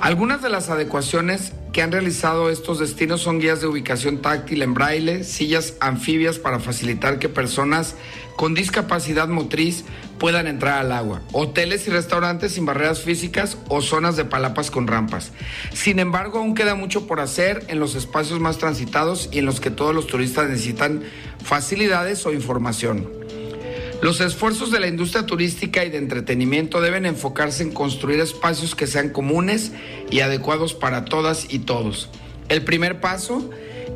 [0.00, 4.74] Algunas de las adecuaciones que han realizado estos destinos son guías de ubicación táctil en
[4.74, 7.94] braille, sillas anfibias para facilitar que personas
[8.36, 9.84] con discapacidad motriz
[10.18, 14.86] puedan entrar al agua, hoteles y restaurantes sin barreras físicas o zonas de palapas con
[14.86, 15.32] rampas.
[15.72, 19.60] Sin embargo, aún queda mucho por hacer en los espacios más transitados y en los
[19.60, 21.02] que todos los turistas necesitan
[21.42, 23.21] facilidades o información.
[24.02, 28.88] Los esfuerzos de la industria turística y de entretenimiento deben enfocarse en construir espacios que
[28.88, 29.70] sean comunes
[30.10, 32.08] y adecuados para todas y todos.
[32.48, 33.48] El primer paso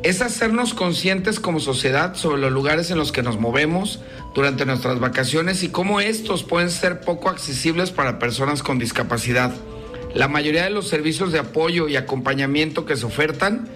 [0.03, 3.99] es hacernos conscientes como sociedad sobre los lugares en los que nos movemos
[4.33, 9.53] durante nuestras vacaciones y cómo estos pueden ser poco accesibles para personas con discapacidad.
[10.13, 13.67] La mayoría de los servicios de apoyo y acompañamiento que se ofertan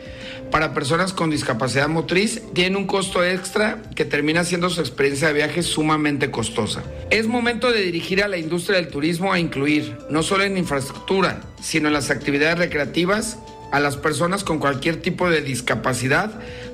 [0.52, 5.34] para personas con discapacidad motriz tienen un costo extra que termina siendo su experiencia de
[5.34, 6.84] viaje sumamente costosa.
[7.10, 11.42] Es momento de dirigir a la industria del turismo a incluir, no solo en infraestructura,
[11.62, 13.40] sino en las actividades recreativas,
[13.72, 16.32] a las personas con cualquier tipo de discapacidad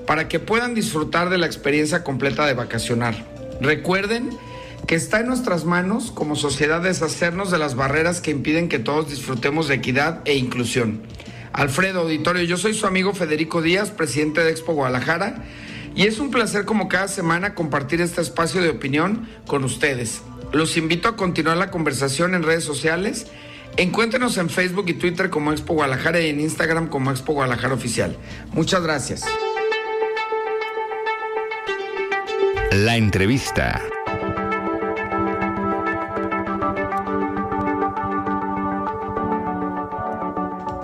[0.07, 3.25] para que puedan disfrutar de la experiencia completa de vacacionar.
[3.61, 4.31] Recuerden
[4.87, 9.09] que está en nuestras manos como sociedad deshacernos de las barreras que impiden que todos
[9.09, 11.01] disfrutemos de equidad e inclusión.
[11.53, 15.43] Alfredo Auditorio, yo soy su amigo Federico Díaz, presidente de Expo Guadalajara,
[15.95, 20.21] y es un placer como cada semana compartir este espacio de opinión con ustedes.
[20.51, 23.27] Los invito a continuar la conversación en redes sociales.
[23.77, 28.15] Encuéntrenos en Facebook y Twitter como Expo Guadalajara y en Instagram como Expo Guadalajara Oficial.
[28.53, 29.23] Muchas gracias.
[32.71, 33.81] La entrevista.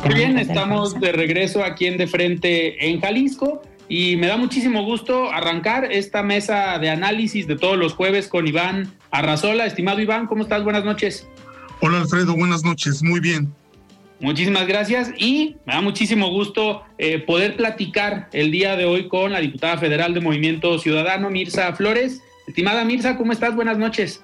[0.05, 4.83] Muy bien, estamos de regreso aquí en De Frente en Jalisco y me da muchísimo
[4.83, 9.65] gusto arrancar esta mesa de análisis de todos los jueves con Iván Arrazola.
[9.65, 10.63] Estimado Iván, ¿cómo estás?
[10.63, 11.27] Buenas noches.
[11.79, 13.53] Hola Alfredo, buenas noches, muy bien.
[14.19, 19.31] Muchísimas gracias y me da muchísimo gusto eh, poder platicar el día de hoy con
[19.31, 22.21] la diputada federal de Movimiento Ciudadano, Mirza Flores.
[22.47, 23.55] Estimada Mirza, ¿cómo estás?
[23.55, 24.21] Buenas noches.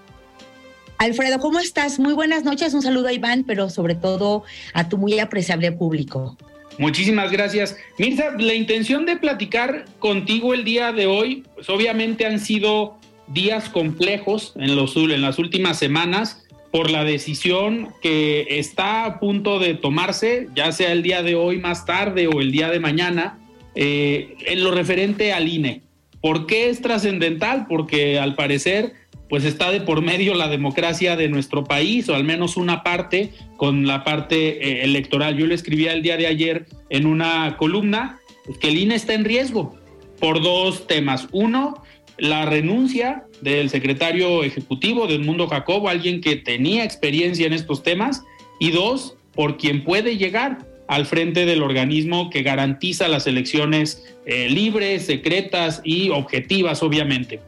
[0.99, 1.97] Alfredo, ¿cómo estás?
[1.97, 6.38] Muy buenas noches, un saludo a Iván, pero sobre todo a tu muy apreciable público.
[6.77, 7.77] Muchísimas gracias.
[7.97, 13.69] Mirza, la intención de platicar contigo el día de hoy, pues obviamente han sido días
[13.69, 20.49] complejos en, los, las últimas semanas por la decisión que está a punto de tomarse,
[20.53, 23.39] ya sea el día de hoy más tarde o el día de mañana,
[23.73, 25.81] eh, en lo referente al INE.
[26.19, 27.67] ¿Por qué es trascendental?
[27.67, 28.95] Porque al parecer
[29.29, 33.31] pues está de por medio la democracia de nuestro país, o al menos una parte
[33.57, 35.37] con la parte eh, electoral.
[35.37, 38.19] Yo le escribía el día de ayer en una columna
[38.59, 39.77] que el INE está en riesgo
[40.19, 41.27] por dos temas.
[41.31, 41.83] Uno,
[42.17, 48.23] la renuncia del secretario ejecutivo del Mundo Jacobo, alguien que tenía experiencia en estos temas,
[48.59, 54.49] y dos, por quien puede llegar al frente del organismo que garantiza las elecciones eh,
[54.49, 57.39] libres, secretas y objetivas, obviamente.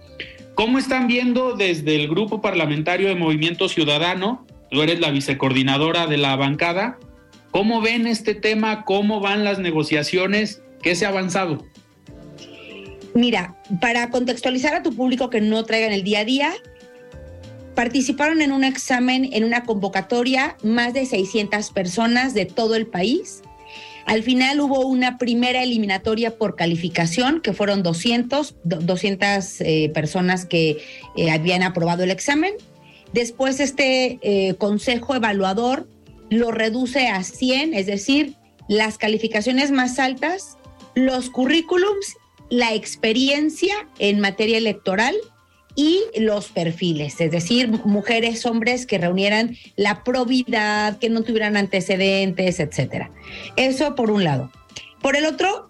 [0.61, 4.45] ¿Cómo están viendo desde el grupo parlamentario de Movimiento Ciudadano?
[4.69, 6.99] Tú eres la vicecoordinadora de la bancada.
[7.49, 8.85] ¿Cómo ven este tema?
[8.85, 10.61] ¿Cómo van las negociaciones?
[10.83, 11.65] ¿Qué se ha avanzado?
[13.15, 16.53] Mira, para contextualizar a tu público que no traigan el día a día,
[17.73, 23.41] participaron en un examen, en una convocatoria, más de 600 personas de todo el país
[24.05, 30.77] al final hubo una primera eliminatoria por calificación, que fueron 200, 200 eh, personas que
[31.15, 32.53] eh, habían aprobado el examen.
[33.13, 35.87] Después este eh, consejo evaluador
[36.29, 38.35] lo reduce a 100, es decir,
[38.67, 40.57] las calificaciones más altas,
[40.95, 42.15] los currículums,
[42.49, 45.15] la experiencia en materia electoral
[45.75, 52.59] y los perfiles, es decir, mujeres, hombres que reunieran la probidad, que no tuvieran antecedentes,
[52.59, 53.11] etcétera.
[53.55, 54.51] Eso por un lado.
[55.01, 55.69] Por el otro,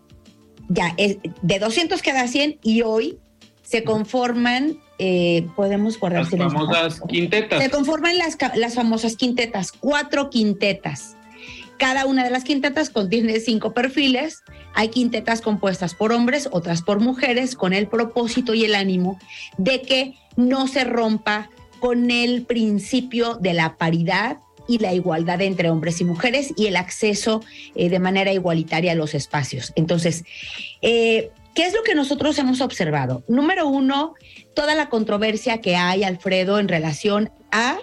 [0.70, 0.96] ya
[1.42, 3.20] de 200 queda 100 y hoy
[3.62, 7.64] se conforman, eh, podemos guardar las famosas quintetas.
[7.64, 11.16] Se conforman las, las famosas quintetas, cuatro quintetas.
[11.82, 14.44] Cada una de las quintetas contiene cinco perfiles.
[14.76, 19.17] Hay quintetas compuestas por hombres, otras por mujeres, con el propósito y el ánimo
[19.58, 25.72] de que no se rompa con el principio de la paridad y la igualdad entre
[25.72, 27.41] hombres y mujeres y el acceso
[27.74, 29.74] eh, de manera igualitaria a los espacios.
[29.76, 30.24] Entonces,
[30.84, 33.24] eh, ¿qué es lo que nosotros hemos observado?
[33.28, 34.13] Número uno,
[34.54, 37.80] toda la controversia que hay, Alfredo, en relación a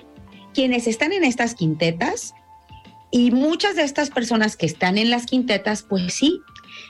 [0.54, 2.34] quienes están en estas quintetas
[3.10, 6.40] y muchas de estas personas que están en las quintetas, pues sí,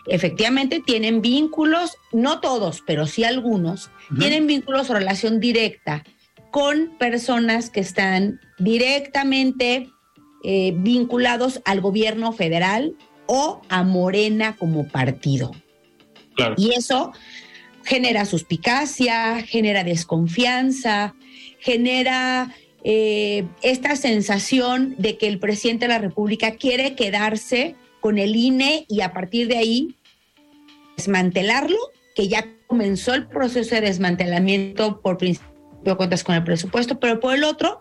[0.07, 6.03] efectivamente tienen vínculos, no todos, pero sí algunos, tienen vínculos o relación directa
[6.51, 9.91] con personas que están directamente
[10.45, 12.97] eh, vinculados al gobierno federal
[13.27, 15.53] o a Morena como partido.
[16.57, 17.13] Y eso
[17.85, 21.15] genera suspicacia, genera desconfianza,
[21.59, 22.55] genera
[22.85, 28.87] eh, esta sensación de que el presidente de la República quiere quedarse con el INE
[28.89, 29.97] y a partir de ahí
[30.97, 31.79] desmantelarlo,
[32.15, 35.49] que ya comenzó el proceso de desmantelamiento por principio
[35.97, 37.81] cuentas con el presupuesto, pero por el otro,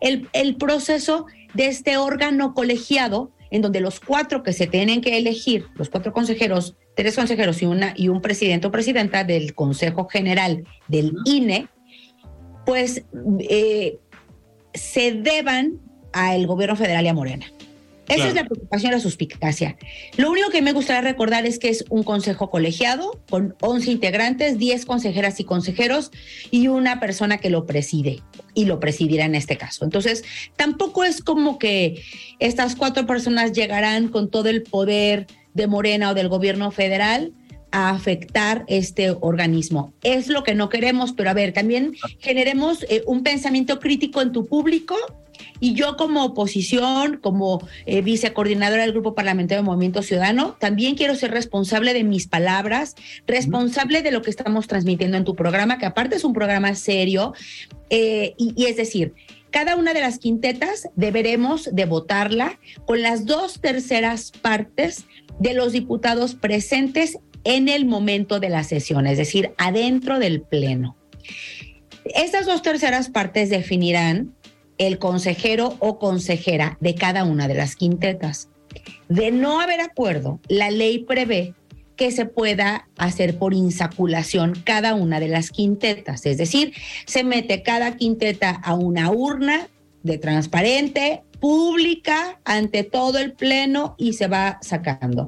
[0.00, 5.16] el, el proceso de este órgano colegiado en donde los cuatro que se tienen que
[5.16, 10.08] elegir, los cuatro consejeros tres consejeros y, una, y un presidente o presidenta del Consejo
[10.08, 11.68] General del INE,
[12.64, 13.04] pues
[13.40, 13.98] eh,
[14.76, 15.80] se deban
[16.12, 17.46] al gobierno federal y a Morena.
[18.08, 19.76] Esa es la preocupación y la suspicacia.
[20.16, 24.58] Lo único que me gustaría recordar es que es un consejo colegiado con 11 integrantes,
[24.58, 26.12] 10 consejeras y consejeros
[26.52, 28.22] y una persona que lo preside
[28.54, 29.84] y lo presidirá en este caso.
[29.84, 30.22] Entonces,
[30.54, 32.00] tampoco es como que
[32.38, 37.32] estas cuatro personas llegarán con todo el poder de Morena o del gobierno federal
[37.76, 39.92] a afectar este organismo.
[40.02, 44.32] Es lo que no queremos, pero a ver, también generemos eh, un pensamiento crítico en
[44.32, 44.96] tu público
[45.60, 51.14] y yo como oposición, como eh, vicecoordinadora del Grupo Parlamentario de Movimiento Ciudadano, también quiero
[51.16, 52.94] ser responsable de mis palabras,
[53.26, 57.34] responsable de lo que estamos transmitiendo en tu programa, que aparte es un programa serio,
[57.90, 59.12] eh, y, es decir,
[59.50, 65.04] cada una de las quintetas deberemos de votarla con las dos terceras partes
[65.38, 70.96] de los diputados presentes en el momento de la sesión, es decir, adentro del Pleno.
[72.04, 74.34] Estas dos terceras partes definirán
[74.78, 78.48] el consejero o consejera de cada una de las quintetas.
[79.08, 81.54] De no haber acuerdo, la ley prevé
[81.94, 86.74] que se pueda hacer por insaculación cada una de las quintetas, es decir,
[87.06, 89.68] se mete cada quinteta a una urna
[90.02, 95.26] de transparente, pública, ante todo el pleno y se va sacando.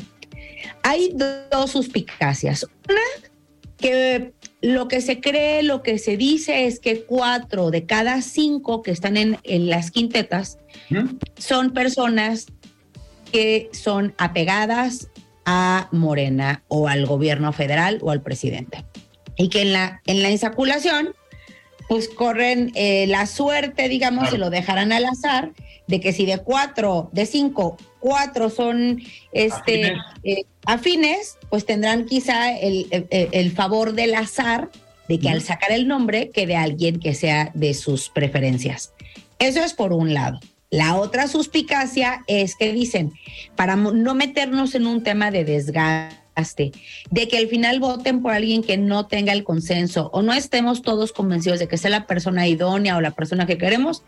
[0.89, 1.15] Hay
[1.51, 2.65] dos suspicacias.
[2.89, 3.29] Una,
[3.77, 4.33] que
[4.63, 8.91] lo que se cree, lo que se dice es que cuatro de cada cinco que
[8.91, 9.37] están en,
[9.69, 10.57] las quintetas
[11.37, 12.47] son personas
[13.31, 15.09] que son apegadas
[15.45, 18.87] a Morena o al gobierno federal o al presidente.
[19.37, 21.11] Y que en la, en la insaculación,
[21.87, 25.53] pues corren eh, la suerte, digamos, se lo dejarán al azar,
[25.89, 29.95] de que si de cuatro, de cinco, cuatro son este,
[30.65, 34.71] afines, eh, pues tendrán quizá el, el, favor del azar
[35.09, 38.93] de que al sacar el nombre quede alguien que sea de sus preferencias.
[39.39, 40.39] Eso es por un lado.
[40.71, 43.15] La otra suspicacia es que dicen,
[43.57, 46.73] para no meternos en un tema de desgaste,
[47.11, 50.83] de que al final voten por alguien que no tenga el consenso o no estemos
[50.83, 54.05] todos convencidos de que sea la persona idónea o la persona que queremos,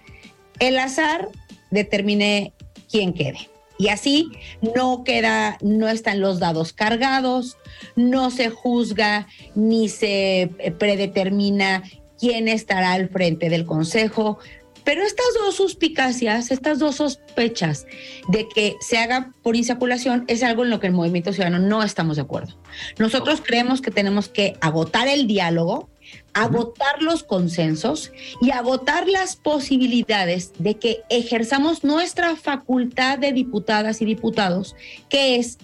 [0.59, 1.29] el azar
[1.71, 2.53] determine
[2.91, 3.49] quién quede.
[3.79, 4.31] Y así
[4.77, 7.57] no queda, no están los dados cargados,
[7.97, 11.83] no se juzga ni se eh, predetermina
[12.19, 14.39] quién estará al frente del Consejo.
[14.85, 17.87] Pero estas dos suspicacias, estas dos sospechas
[18.29, 21.83] de que se haga por insaculación es algo en lo que el Movimiento Ciudadano no
[21.83, 22.59] estamos de acuerdo.
[22.99, 25.89] Nosotros creemos que tenemos que agotar el diálogo,
[26.33, 34.05] agotar los consensos y agotar las posibilidades de que ejerzamos nuestra facultad de diputadas y
[34.05, 34.77] diputados,
[35.09, 35.59] que es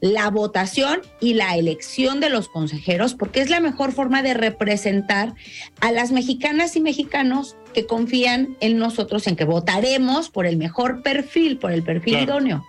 [0.00, 5.34] la votación y la elección de los consejeros, porque es la mejor forma de representar
[5.80, 11.02] a las mexicanas y mexicanos que confían en nosotros, en que votaremos por el mejor
[11.02, 12.64] perfil, por el perfil idóneo.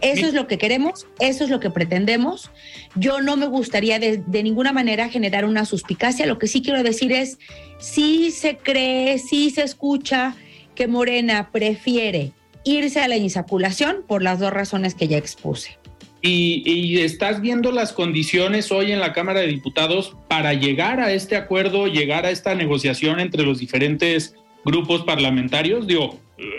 [0.00, 2.50] Eso es lo que queremos, eso es lo que pretendemos.
[2.94, 6.26] Yo no me gustaría de, ninguna manera generar una suspicacia.
[6.26, 7.38] Lo que sí quiero decir es,
[7.78, 10.36] si se cree, si se escucha
[10.74, 12.32] que Morena prefiere
[12.64, 15.78] irse a la insaculación por las dos razones que ya expuse.
[16.22, 21.12] Y, y, estás viendo las condiciones hoy en la Cámara de Diputados para llegar a
[21.12, 25.86] este acuerdo, llegar a esta negociación entre los diferentes grupos parlamentarios.
[25.86, 26.18] Digo,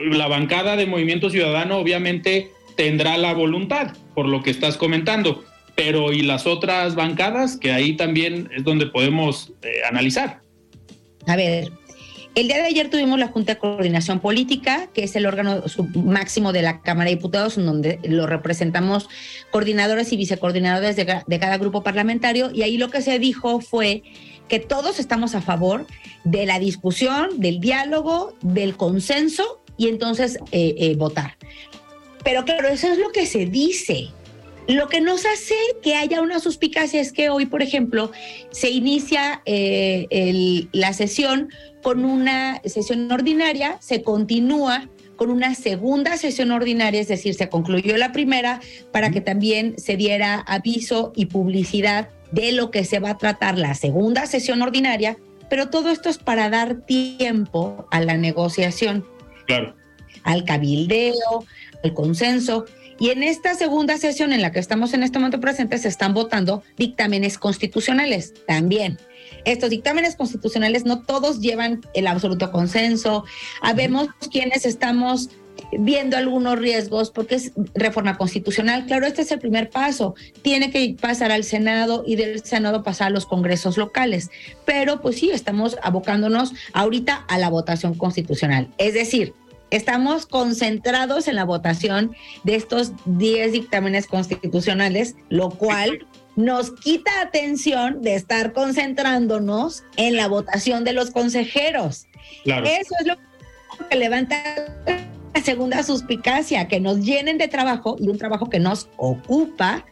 [0.10, 5.44] la bancada de Movimiento Ciudadano obviamente tendrá la voluntad, por lo que estás comentando.
[5.76, 7.58] Pero ¿y las otras bancadas?
[7.58, 10.42] Que ahí también es donde podemos eh, analizar.
[11.28, 11.72] A ver,
[12.34, 15.64] el día de ayer tuvimos la Junta de Coordinación Política, que es el órgano
[15.96, 19.10] máximo de la Cámara de Diputados, en donde lo representamos
[19.52, 24.04] coordinadores y vicecoordinadores de, cada grupo parlamentario, y ahí lo que se dijo fue
[24.48, 25.86] que todos estamos a favor
[26.24, 31.36] de la discusión, del diálogo, del consenso y entonces eh, eh, votar.
[32.24, 34.10] Pero claro, eso es lo que se dice.
[34.68, 38.12] Lo que nos hace que haya una suspicacia es que hoy, por ejemplo,
[38.52, 41.50] se inicia eh, la sesión
[41.82, 47.98] con una sesión ordinaria, se continúa con una segunda sesión ordinaria, es decir, se concluyó
[47.98, 48.60] la primera
[48.92, 53.58] para que también se diera aviso y publicidad de lo que se va a tratar
[53.58, 55.18] la segunda sesión ordinaria,
[55.50, 59.06] pero todo esto es para dar tiempo a la negociación.
[59.46, 59.76] Claro.
[60.24, 61.46] Al cabildeo,
[61.84, 62.66] el consenso.
[63.00, 66.14] Y en esta segunda sesión en la que estamos en este momento presentes se están
[66.14, 69.00] votando dictámenes constitucionales también.
[69.44, 73.26] Estos dictámenes constitucionales no todos llevan el absoluto consenso.
[73.62, 75.30] Habemos quienes estamos
[75.72, 78.86] viendo algunos riesgos porque es reforma constitucional.
[78.86, 80.16] Claro, este es el primer paso.
[80.42, 84.30] Tiene que pasar al Senado y del Senado pasar a los congresos locales.
[84.66, 88.70] Pero pues sí, estamos abocándonos ahorita a la votación constitucional.
[88.78, 89.34] Es decir,
[89.72, 96.06] estamos concentrados en la votación de estos 10 dictámenes constitucionales, lo cual
[96.36, 102.06] nos quita atención de estar concentrándonos en la votación de los consejeros.
[102.46, 103.16] Eso es lo
[103.90, 104.38] que levanta
[105.34, 109.86] la segunda suspicacia, que nos llenen de trabajo y un trabajo que nos ocupa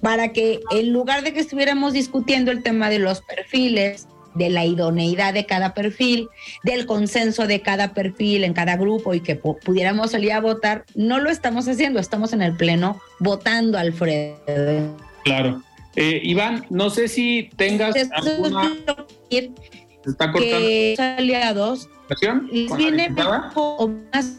[0.00, 4.06] para que en lugar de que estuviéramos discutiendo el tema de los perfiles,
[4.36, 6.28] de la idoneidad de cada perfil,
[6.64, 11.18] del consenso de cada perfil en cada grupo y que pudiéramos salir a votar, no
[11.18, 14.96] lo estamos haciendo, estamos en el pleno votando, Alfredo.
[15.24, 15.62] Claro.
[15.96, 18.74] Eh, Iván, no sé si tengas alguna...
[19.30, 20.58] está cortando.
[20.58, 21.88] Que aliados
[22.52, 24.36] les viene mejor más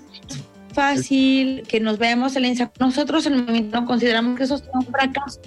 [0.73, 4.85] fácil que nos veamos en la Nosotros en el momento consideramos que eso es un
[4.85, 5.41] fracaso.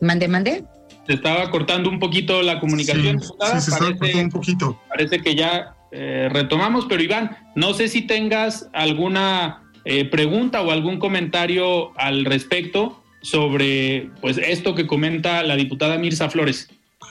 [0.00, 0.64] Mande, mande.
[1.06, 3.20] Se estaba cortando un poquito la comunicación.
[3.20, 3.28] Sí,
[3.60, 4.80] se estaba cortando un poquito.
[4.88, 10.70] Parece que ya eh, retomamos, pero Iván, no sé si tengas alguna eh, pregunta o
[10.70, 16.68] algún comentario al respecto sobre pues esto que comenta la diputada Mirza Flores.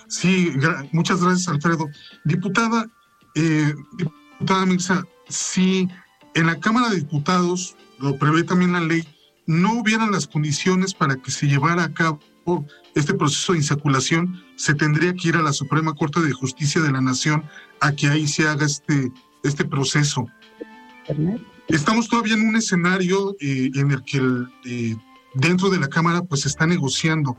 [0.08, 0.52] Sí,
[0.91, 1.88] muchas gracias, Alfredo.
[2.24, 2.86] Diputada,
[3.36, 5.88] eh, diputada Mirza, si
[6.36, 9.08] en la Cámara de Diputados, lo prevé también la ley,
[9.46, 12.20] no hubieran las condiciones para que se llevara a cabo
[12.96, 16.91] este proceso de insaculación, se tendría que ir a la Suprema Corte de Justicia de
[16.91, 17.44] la Nación
[17.80, 19.12] a que ahí se haga este,
[19.44, 20.28] este proceso.
[21.68, 24.22] Estamos todavía en un escenario eh, en el que
[24.66, 24.96] eh,
[25.34, 27.38] dentro de la Cámara pues se está negociando.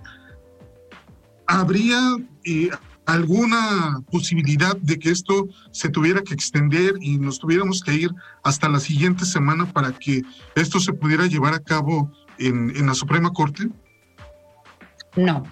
[1.46, 2.70] ¿Habría eh,
[3.06, 8.10] alguna posibilidad de que esto se tuviera que extender y nos tuviéramos que ir
[8.42, 10.22] hasta la siguiente semana para que
[10.54, 13.68] esto se pudiera llevar a cabo en, en la Suprema Corte?
[15.16, 15.44] No.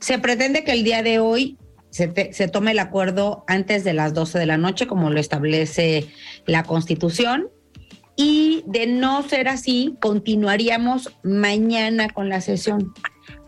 [0.00, 1.58] Se pretende que el día de hoy
[1.90, 2.08] se,
[2.48, 6.08] tome el acuerdo antes de las 12 de la noche, como lo establece
[6.46, 7.48] la Constitución.
[8.16, 12.92] Y de no ser así, continuaríamos mañana con la sesión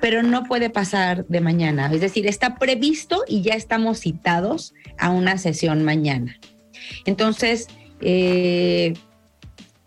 [0.00, 1.90] pero no puede pasar de mañana.
[1.92, 6.38] Es decir, está previsto y ya estamos citados a una sesión mañana.
[7.04, 7.68] Entonces,
[8.00, 8.94] eh,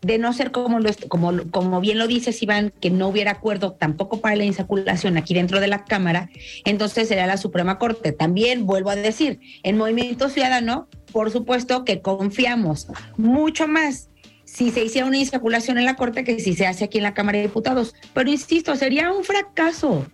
[0.04, 3.74] de no ser como, lo, como, como bien lo dice Iván, que no hubiera acuerdo
[3.74, 6.30] tampoco para la insaculación aquí dentro de la Cámara,
[6.66, 8.12] entonces será la Suprema Corte.
[8.12, 12.88] También vuelvo a decir, en Movimiento Ciudadano, por supuesto que confiamos
[13.18, 14.10] mucho más
[14.46, 17.16] si se hiciera una insaculación en la Corte que si se hace aquí en la
[17.16, 17.96] Cámara de Diputados.
[18.14, 20.06] Pero insisto, sería un fracaso,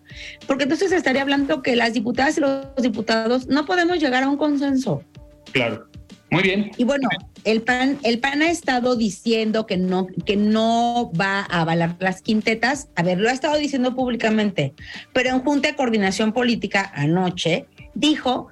[0.47, 4.37] porque entonces estaría hablando que las diputadas y los diputados no podemos llegar a un
[4.37, 5.03] consenso.
[5.51, 5.88] Claro.
[6.31, 6.71] Muy bien.
[6.77, 7.09] Y bueno,
[7.43, 12.21] el PAN, el PAN ha estado diciendo que no, que no va a avalar las
[12.21, 12.89] quintetas.
[12.95, 14.73] A ver, lo ha estado diciendo públicamente,
[15.13, 17.65] pero en Junta de Coordinación Política anoche
[17.95, 18.49] dijo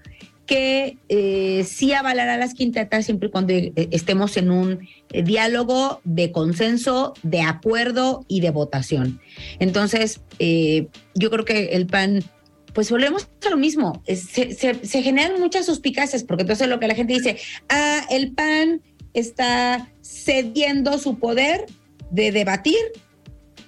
[0.48, 4.80] que eh, sí avalará las quintetas siempre y cuando eh, estemos en un
[5.12, 9.20] eh, diálogo de consenso, de acuerdo y de votación.
[9.60, 12.24] Entonces, yo creo que el PAN,
[12.78, 16.94] pues volvemos a lo mismo, se, se, generan muchas suspicacias, porque entonces lo que la
[16.94, 18.84] gente dice, ah, el PAN
[19.16, 21.66] está cediendo su poder
[22.12, 22.78] de debatir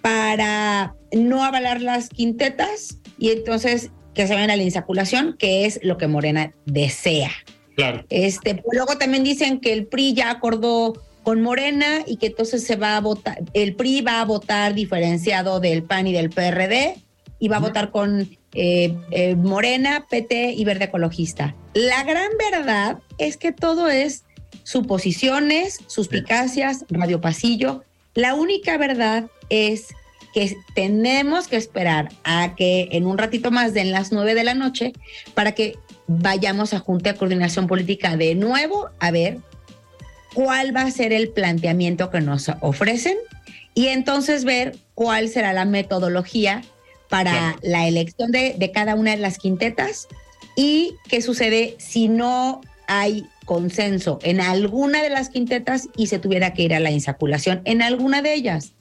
[0.01, 5.79] para no avalar las quintetas y entonces que se vayan a la insaculación, que es
[5.81, 7.31] lo que Morena desea.
[7.75, 8.05] Claro.
[8.11, 12.75] Este, luego también dicen que el PRI ya acordó con Morena y que entonces se
[12.75, 16.97] va a votar, el PRI va a votar diferenciado del PAN y del PRD
[17.39, 21.55] y va a votar con eh, eh, Morena, PT y Verde Ecologista.
[21.73, 24.23] La gran verdad es que todo es
[24.63, 27.83] suposiciones, suspicacias, radio pasillo.
[28.13, 29.87] La única verdad es
[30.33, 34.53] que tenemos que esperar a que en un ratito más den las nueve de la
[34.53, 34.93] noche
[35.33, 35.77] para que
[36.07, 39.39] vayamos a Junta de Coordinación Política de nuevo a ver
[40.33, 43.17] cuál va a ser el planteamiento que nos ofrecen
[43.73, 46.61] y entonces ver cuál será la metodología
[47.09, 50.07] para la elección de, de cada una de las quintetas
[50.55, 56.53] y qué sucede si no hay consenso en alguna de las quintetas y se tuviera
[56.53, 58.73] que ir a la insaculación en alguna de ellas.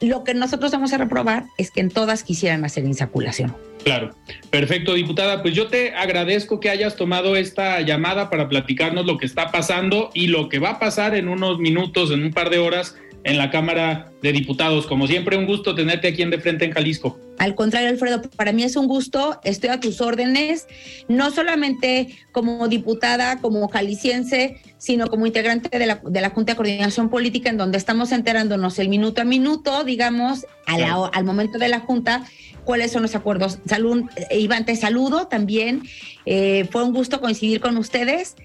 [0.00, 3.54] Lo que nosotros vamos a reprobar es que en todas quisieran hacer insaculación.
[3.84, 4.14] Claro,
[4.50, 5.42] perfecto, diputada.
[5.42, 10.10] Pues yo te agradezco que hayas tomado esta llamada para platicarnos lo que está pasando
[10.14, 13.38] y lo que va a pasar en unos minutos, en un par de horas en
[13.38, 14.86] la Cámara de Diputados.
[14.86, 17.18] Como siempre, un gusto tenerte aquí en De Frente en Jalisco.
[17.38, 20.68] Al contrario, Alfredo, para mí es un gusto, estoy a tus órdenes,
[21.08, 26.56] no solamente como diputada, como jalisciense, sino como integrante de la, de la Junta de
[26.56, 31.80] Coordinación Política, en donde estamos enterándonos el minuto a minuto, digamos, al momento de la
[31.80, 32.24] Junta,
[32.64, 33.58] cuáles son los acuerdos.
[33.66, 35.82] Salud, eh, Iván, te saludo también.
[36.26, 38.36] Eh, fue un gusto coincidir con ustedes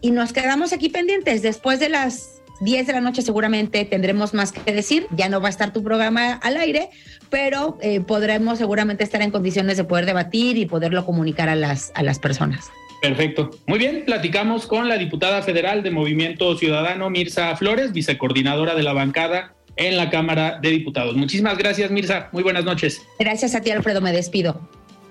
[0.00, 1.42] y nos quedamos aquí pendientes.
[1.42, 5.06] Después de las 10 de la noche seguramente tendremos más que decir.
[5.10, 6.90] Ya no va a estar tu programa al aire,
[7.30, 11.92] pero eh, podremos seguramente estar en condiciones de poder debatir y poderlo comunicar a las,
[11.94, 12.70] a las personas.
[13.00, 13.50] Perfecto.
[13.66, 18.94] Muy bien, platicamos con la diputada federal de Movimiento Ciudadano, Mirza Flores, vicecoordinadora de la
[18.94, 21.14] bancada en la Cámara de Diputados.
[21.14, 22.28] Muchísimas gracias, Mirza.
[22.32, 23.02] Muy buenas noches.
[23.18, 24.00] Gracias a ti, Alfredo.
[24.00, 24.60] Me despido.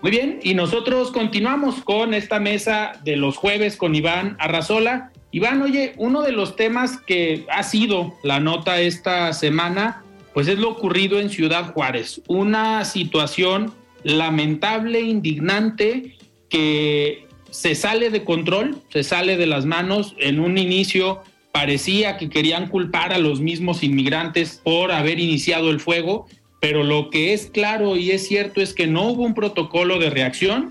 [0.01, 5.12] Muy bien, y nosotros continuamos con esta mesa de los jueves con Iván Arrazola.
[5.33, 10.59] Iván, oye, uno de los temas que ha sido la nota esta semana, pues es
[10.59, 12.21] lo ocurrido en Ciudad Juárez.
[12.27, 13.73] Una situación
[14.03, 16.17] lamentable, indignante,
[16.49, 20.13] que se sale de control, se sale de las manos.
[20.19, 25.79] En un inicio parecía que querían culpar a los mismos inmigrantes por haber iniciado el
[25.79, 26.27] fuego,
[26.61, 30.11] pero lo que es claro y es cierto es que no hubo un protocolo de
[30.11, 30.69] reacción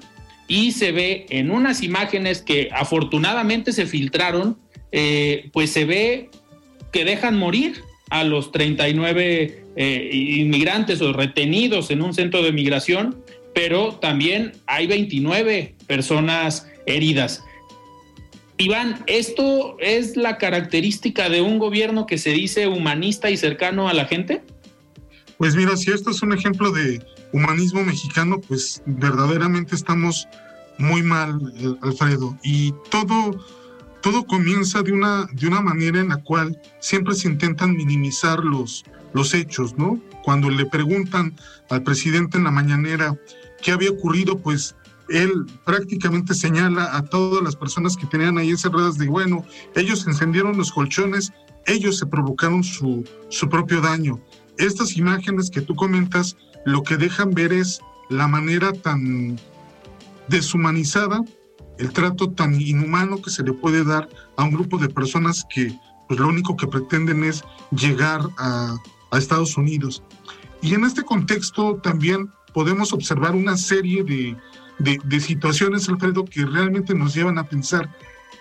[0.48, 4.58] y se ve en unas imágenes que afortunadamente se filtraron,
[4.90, 6.30] eh, pues se ve
[6.92, 13.22] que dejan morir a los 39 eh, inmigrantes o retenidos en un centro de migración,
[13.54, 17.42] pero también hay 29 personas heridas.
[18.58, 23.94] Iván, ¿esto es la característica de un gobierno que se dice humanista y cercano a
[23.94, 24.42] la gente?
[25.38, 27.00] Pues mira, si esto es un ejemplo de
[27.32, 30.28] humanismo mexicano, pues verdaderamente estamos
[30.78, 31.40] muy mal,
[31.82, 32.36] Alfredo.
[32.42, 33.44] Y todo,
[34.00, 38.84] todo comienza de una, de una manera en la cual siempre se intentan minimizar los,
[39.12, 40.00] los hechos, ¿no?
[40.24, 41.34] Cuando le preguntan
[41.70, 43.16] al presidente en la mañanera
[43.62, 44.76] qué había ocurrido, pues
[45.08, 50.56] él prácticamente señala a todas las personas que tenían ahí encerradas de, bueno, ellos encendieron
[50.56, 51.32] los colchones,
[51.66, 54.20] ellos se provocaron su, su propio daño.
[54.58, 59.38] Estas imágenes que tú comentas, lo que dejan ver es la manera tan
[60.28, 61.20] deshumanizada,
[61.78, 65.76] el trato tan inhumano que se le puede dar a un grupo de personas que
[66.08, 68.76] pues lo único que pretenden es llegar a,
[69.10, 70.02] a Estados Unidos.
[70.60, 74.36] Y en este contexto también podemos observar una serie de,
[74.78, 77.90] de, situaciones, Alfredo, que realmente nos llevan a pensar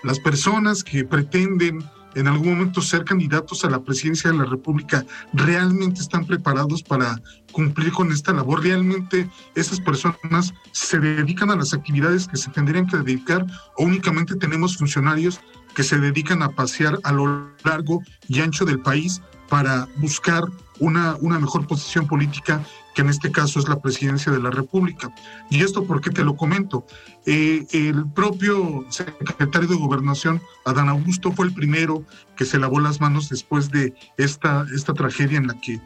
[0.03, 1.83] las personas que pretenden
[2.15, 7.21] en algún momento ser candidatos a la presidencia de la República realmente están preparados para
[7.51, 8.63] cumplir con esta labor.
[8.63, 13.45] Realmente esas personas se dedican a las actividades que se tendrían que dedicar
[13.77, 15.39] o únicamente tenemos funcionarios
[15.75, 20.43] que se dedican a pasear a lo largo y ancho del país para buscar
[20.79, 22.61] una, una mejor posición política
[22.93, 25.13] que en este caso es la presidencia de la República.
[25.49, 26.85] ¿Y esto por qué te lo comento?
[27.25, 32.03] Eh, el propio secretario de Gobernación, Adán Augusto, fue el primero
[32.35, 35.79] que se lavó las manos después de esta, esta tragedia en la que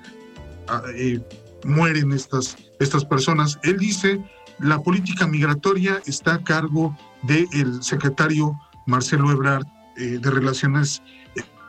[0.68, 1.22] ah, eh,
[1.66, 3.60] mueren estas, estas personas.
[3.64, 4.22] Él dice,
[4.60, 9.66] la política migratoria está a cargo del secretario Marcelo Ebrard
[9.98, 11.02] eh, de Relaciones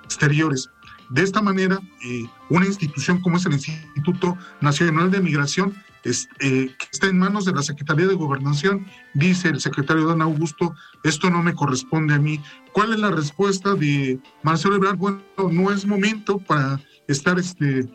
[0.04, 0.70] Exteriores.
[1.10, 6.86] De esta manera, eh, una institución como es el Instituto Nacional de Migración, eh, que
[6.92, 11.42] está en manos de la Secretaría de Gobernación, dice el secretario Dan Augusto, esto no
[11.42, 12.40] me corresponde a mí.
[12.72, 14.98] ¿Cuál es la respuesta de Marcelo Ebrard?
[14.98, 17.88] Bueno, no es momento para estar este,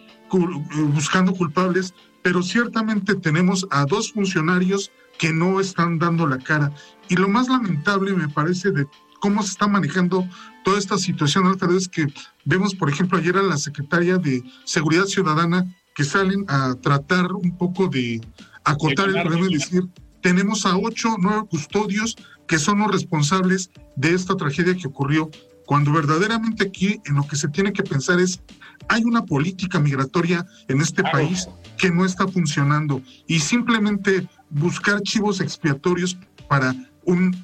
[0.93, 6.73] buscando culpables, pero ciertamente tenemos a dos funcionarios que no están dando la cara.
[7.07, 8.87] Y lo más lamentable me parece de
[9.21, 10.27] cómo se está manejando
[10.65, 12.07] toda esta situación, Alfredo, es que
[12.43, 15.65] vemos, por ejemplo, ayer a la secretaria de Seguridad Ciudadana
[15.95, 18.19] que salen a tratar un poco de
[18.65, 19.83] acotar el problema y decir,
[20.21, 22.17] tenemos a ocho, nueve custodios
[22.47, 25.29] que son los responsables de esta tragedia que ocurrió,
[25.65, 28.41] cuando verdaderamente aquí en lo que se tiene que pensar es,
[28.89, 31.47] hay una política migratoria en este país
[31.77, 36.17] que no está funcionando y simplemente buscar chivos expiatorios
[36.49, 36.75] para
[37.05, 37.35] un,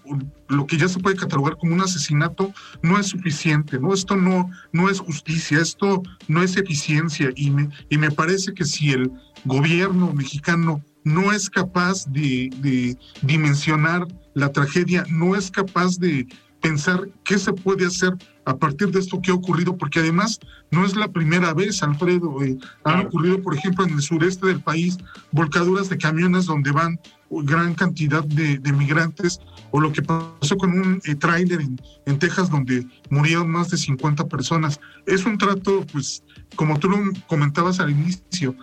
[0.49, 3.93] lo que ya se puede catalogar como un asesinato no es suficiente, ¿no?
[3.93, 8.65] Esto no, no es justicia, esto no es eficiencia y me, y me parece que
[8.65, 9.11] si el
[9.45, 16.27] gobierno mexicano no es capaz de, de dimensionar la tragedia, no es capaz de
[16.61, 18.13] pensar qué se puede hacer
[18.47, 20.39] a partir de esto que ha ocurrido, porque además
[20.71, 22.41] no es la primera vez, Alfredo.
[22.41, 24.97] Eh, han ocurrido, por ejemplo, en el sureste del país,
[25.31, 26.97] volcaduras de camiones donde van
[27.29, 29.41] gran cantidad de, migrantes,
[29.71, 33.75] o lo que pasó con un eh, tráiler en, en, Texas donde murieron más de
[33.75, 34.79] 50 personas.
[35.05, 36.23] Es un trato, pues,
[36.55, 38.55] como tú lo comentabas al inicio,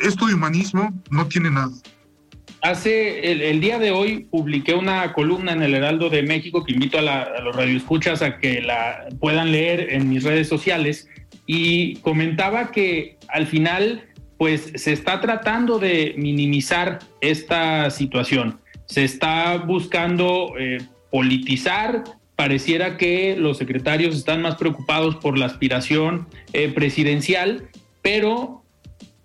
[0.00, 1.72] esto de humanismo no tiene nada.
[2.60, 6.98] Hace el, día de hoy publiqué una columna en el Heraldo de México que invito
[6.98, 11.08] a, los radioescuchas a que la puedan leer en mis redes sociales.
[11.46, 14.04] Y comentaba que al final
[14.38, 20.78] pues se está tratando de minimizar esta situación, se está buscando eh,
[21.10, 22.04] politizar,
[22.36, 27.68] pareciera que los secretarios están más preocupados por la aspiración eh, presidencial,
[28.00, 28.62] pero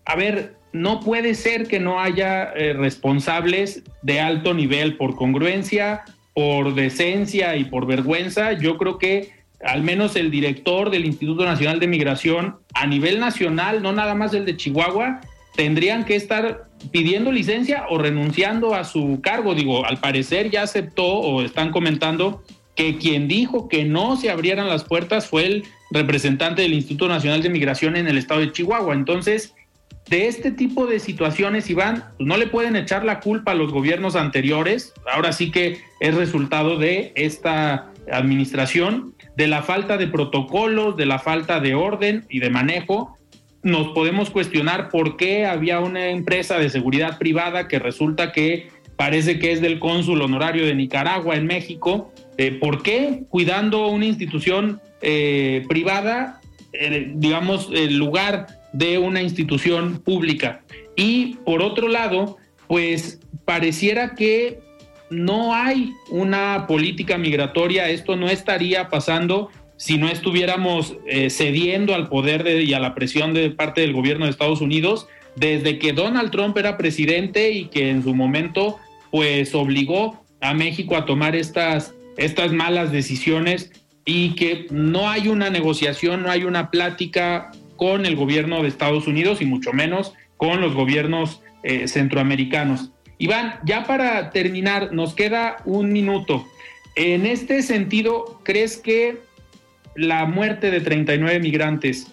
[0.06, 6.02] a ver, no puede ser que no haya eh, responsables de alto nivel por congruencia,
[6.34, 8.54] por decencia y por vergüenza.
[8.54, 9.32] Yo creo que
[9.64, 14.34] al menos el director del Instituto Nacional de Migración a nivel nacional, no nada más
[14.34, 15.22] el de Chihuahua,
[15.56, 19.56] tendrían que estar pidiendo licencia o renunciando a su cargo.
[19.56, 22.44] Digo, al parecer ya aceptó o están comentando
[22.76, 27.44] que quien dijo que no se abrieran las puertas fue el representante del Instituto Nacional
[27.44, 28.96] de Migración en el estado de Chihuahua.
[28.96, 29.54] Entonces,
[30.10, 33.72] de este tipo de situaciones, Iván, pues no le pueden echar la culpa a los
[33.72, 40.98] gobiernos anteriores, ahora sí que es resultado de esta administración, de la falta de protocolos,
[40.98, 43.18] de la falta de orden y de manejo.
[43.64, 49.40] Nos podemos cuestionar por qué había una empresa de seguridad privada que resulta que parece
[49.40, 52.12] que es del cónsul honorario de Nicaragua en México.
[52.38, 56.42] Eh, ¿Por qué cuidando una institución eh, privada,
[56.74, 60.62] eh, digamos, el lugar de una institución pública.
[60.96, 64.60] Y por otro lado, pues pareciera que
[65.10, 72.10] no hay una política migratoria, esto no estaría pasando si no estuviéramos eh, cediendo al
[72.10, 76.32] poder y a la presión de parte del gobierno de Estados Unidos desde que Donald
[76.32, 78.80] Trump era presidente y que en su momento
[79.12, 83.72] pues obligó a México a tomar estas, estas malas decisiones
[84.06, 89.08] y que no hay una negociación, no hay una plática con el gobierno de Estados
[89.08, 92.92] Unidos y mucho menos con los gobiernos eh, centroamericanos.
[93.18, 96.46] Iván, ya para terminar, nos queda un minuto.
[96.96, 99.20] En este sentido, ¿crees que
[99.96, 102.08] la muerte de 39 migrantes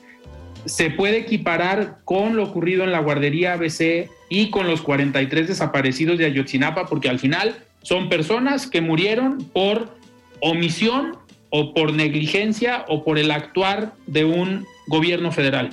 [0.66, 6.18] se puede equiparar con lo ocurrido en la guardería ABC y con los 43 desaparecidos
[6.18, 6.86] de Ayotzinapa?
[6.86, 9.96] Porque al final son personas que murieron por
[10.40, 11.16] omisión
[11.50, 15.70] o por negligencia o por el actuar de un gobierno federal?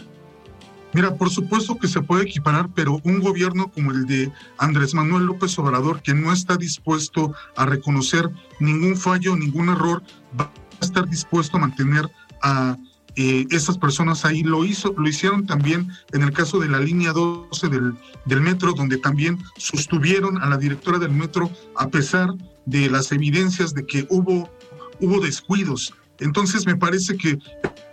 [0.94, 5.26] Mira, por supuesto que se puede equiparar, pero un gobierno como el de Andrés Manuel
[5.26, 10.02] López Obrador, que no está dispuesto a reconocer ningún fallo, ningún error,
[10.40, 10.50] va
[10.80, 12.10] a estar dispuesto a mantener
[12.42, 12.78] a
[13.16, 14.44] eh, esas personas ahí.
[14.44, 17.94] Lo hizo, lo hicieron también en el caso de la línea 12 del,
[18.26, 22.30] del metro, donde también sostuvieron a la directora del metro a pesar
[22.66, 24.50] de las evidencias de que hubo,
[25.02, 25.94] hubo descuidos.
[26.20, 27.38] Entonces me parece que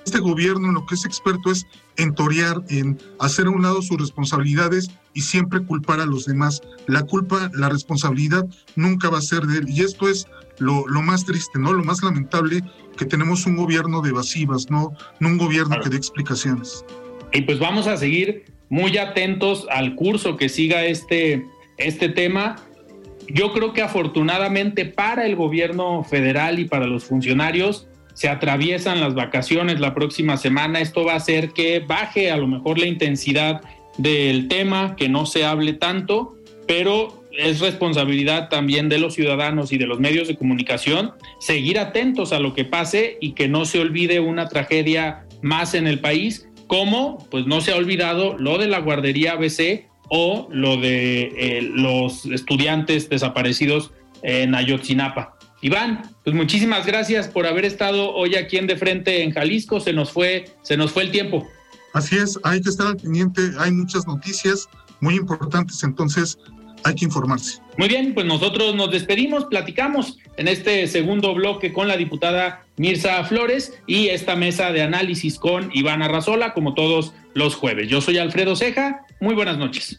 [0.04, 3.98] este gobierno lo que es experto es en torear, en hacer a un lado sus
[3.98, 6.60] responsabilidades y siempre culpar a los demás.
[6.86, 8.46] La culpa, la responsabilidad
[8.76, 9.68] nunca va a ser de él.
[9.68, 10.26] Y esto es
[10.58, 11.72] lo, más triste, ¿no?
[11.72, 12.62] Lo más lamentable
[12.96, 16.84] que tenemos un gobierno de evasivas, no, no un gobierno que dé explicaciones.
[17.32, 21.46] Y pues vamos a seguir muy atentos al curso que siga este,
[21.78, 22.56] este tema.
[23.28, 29.14] Yo creo que afortunadamente para el gobierno federal y para los funcionarios, se atraviesan las
[29.14, 33.60] vacaciones la próxima semana, esto va a hacer que baje a lo mejor la intensidad
[33.98, 36.36] del tema, que no se hable tanto,
[36.66, 42.32] pero es responsabilidad también de los ciudadanos y de los medios de comunicación seguir atentos
[42.32, 46.48] a lo que pase y que no se olvide una tragedia más en el país,
[46.66, 51.62] como pues no se ha olvidado lo de la guardería ABC o lo de eh,
[51.62, 53.92] los estudiantes desaparecidos
[54.22, 55.33] en Ayotzinapa.
[55.64, 59.80] Iván, pues muchísimas gracias por haber estado hoy aquí en De Frente en Jalisco.
[59.80, 61.48] Se nos fue, se nos fue el tiempo.
[61.94, 64.68] Así es, hay que estar al pendiente, hay muchas noticias
[65.00, 66.36] muy importantes, entonces
[66.84, 67.62] hay que informarse.
[67.78, 73.24] Muy bien, pues nosotros nos despedimos, platicamos en este segundo bloque con la diputada Mirza
[73.24, 77.88] Flores y esta mesa de análisis con Iván Arrazola, como todos los jueves.
[77.88, 79.98] Yo soy Alfredo Ceja, muy buenas noches.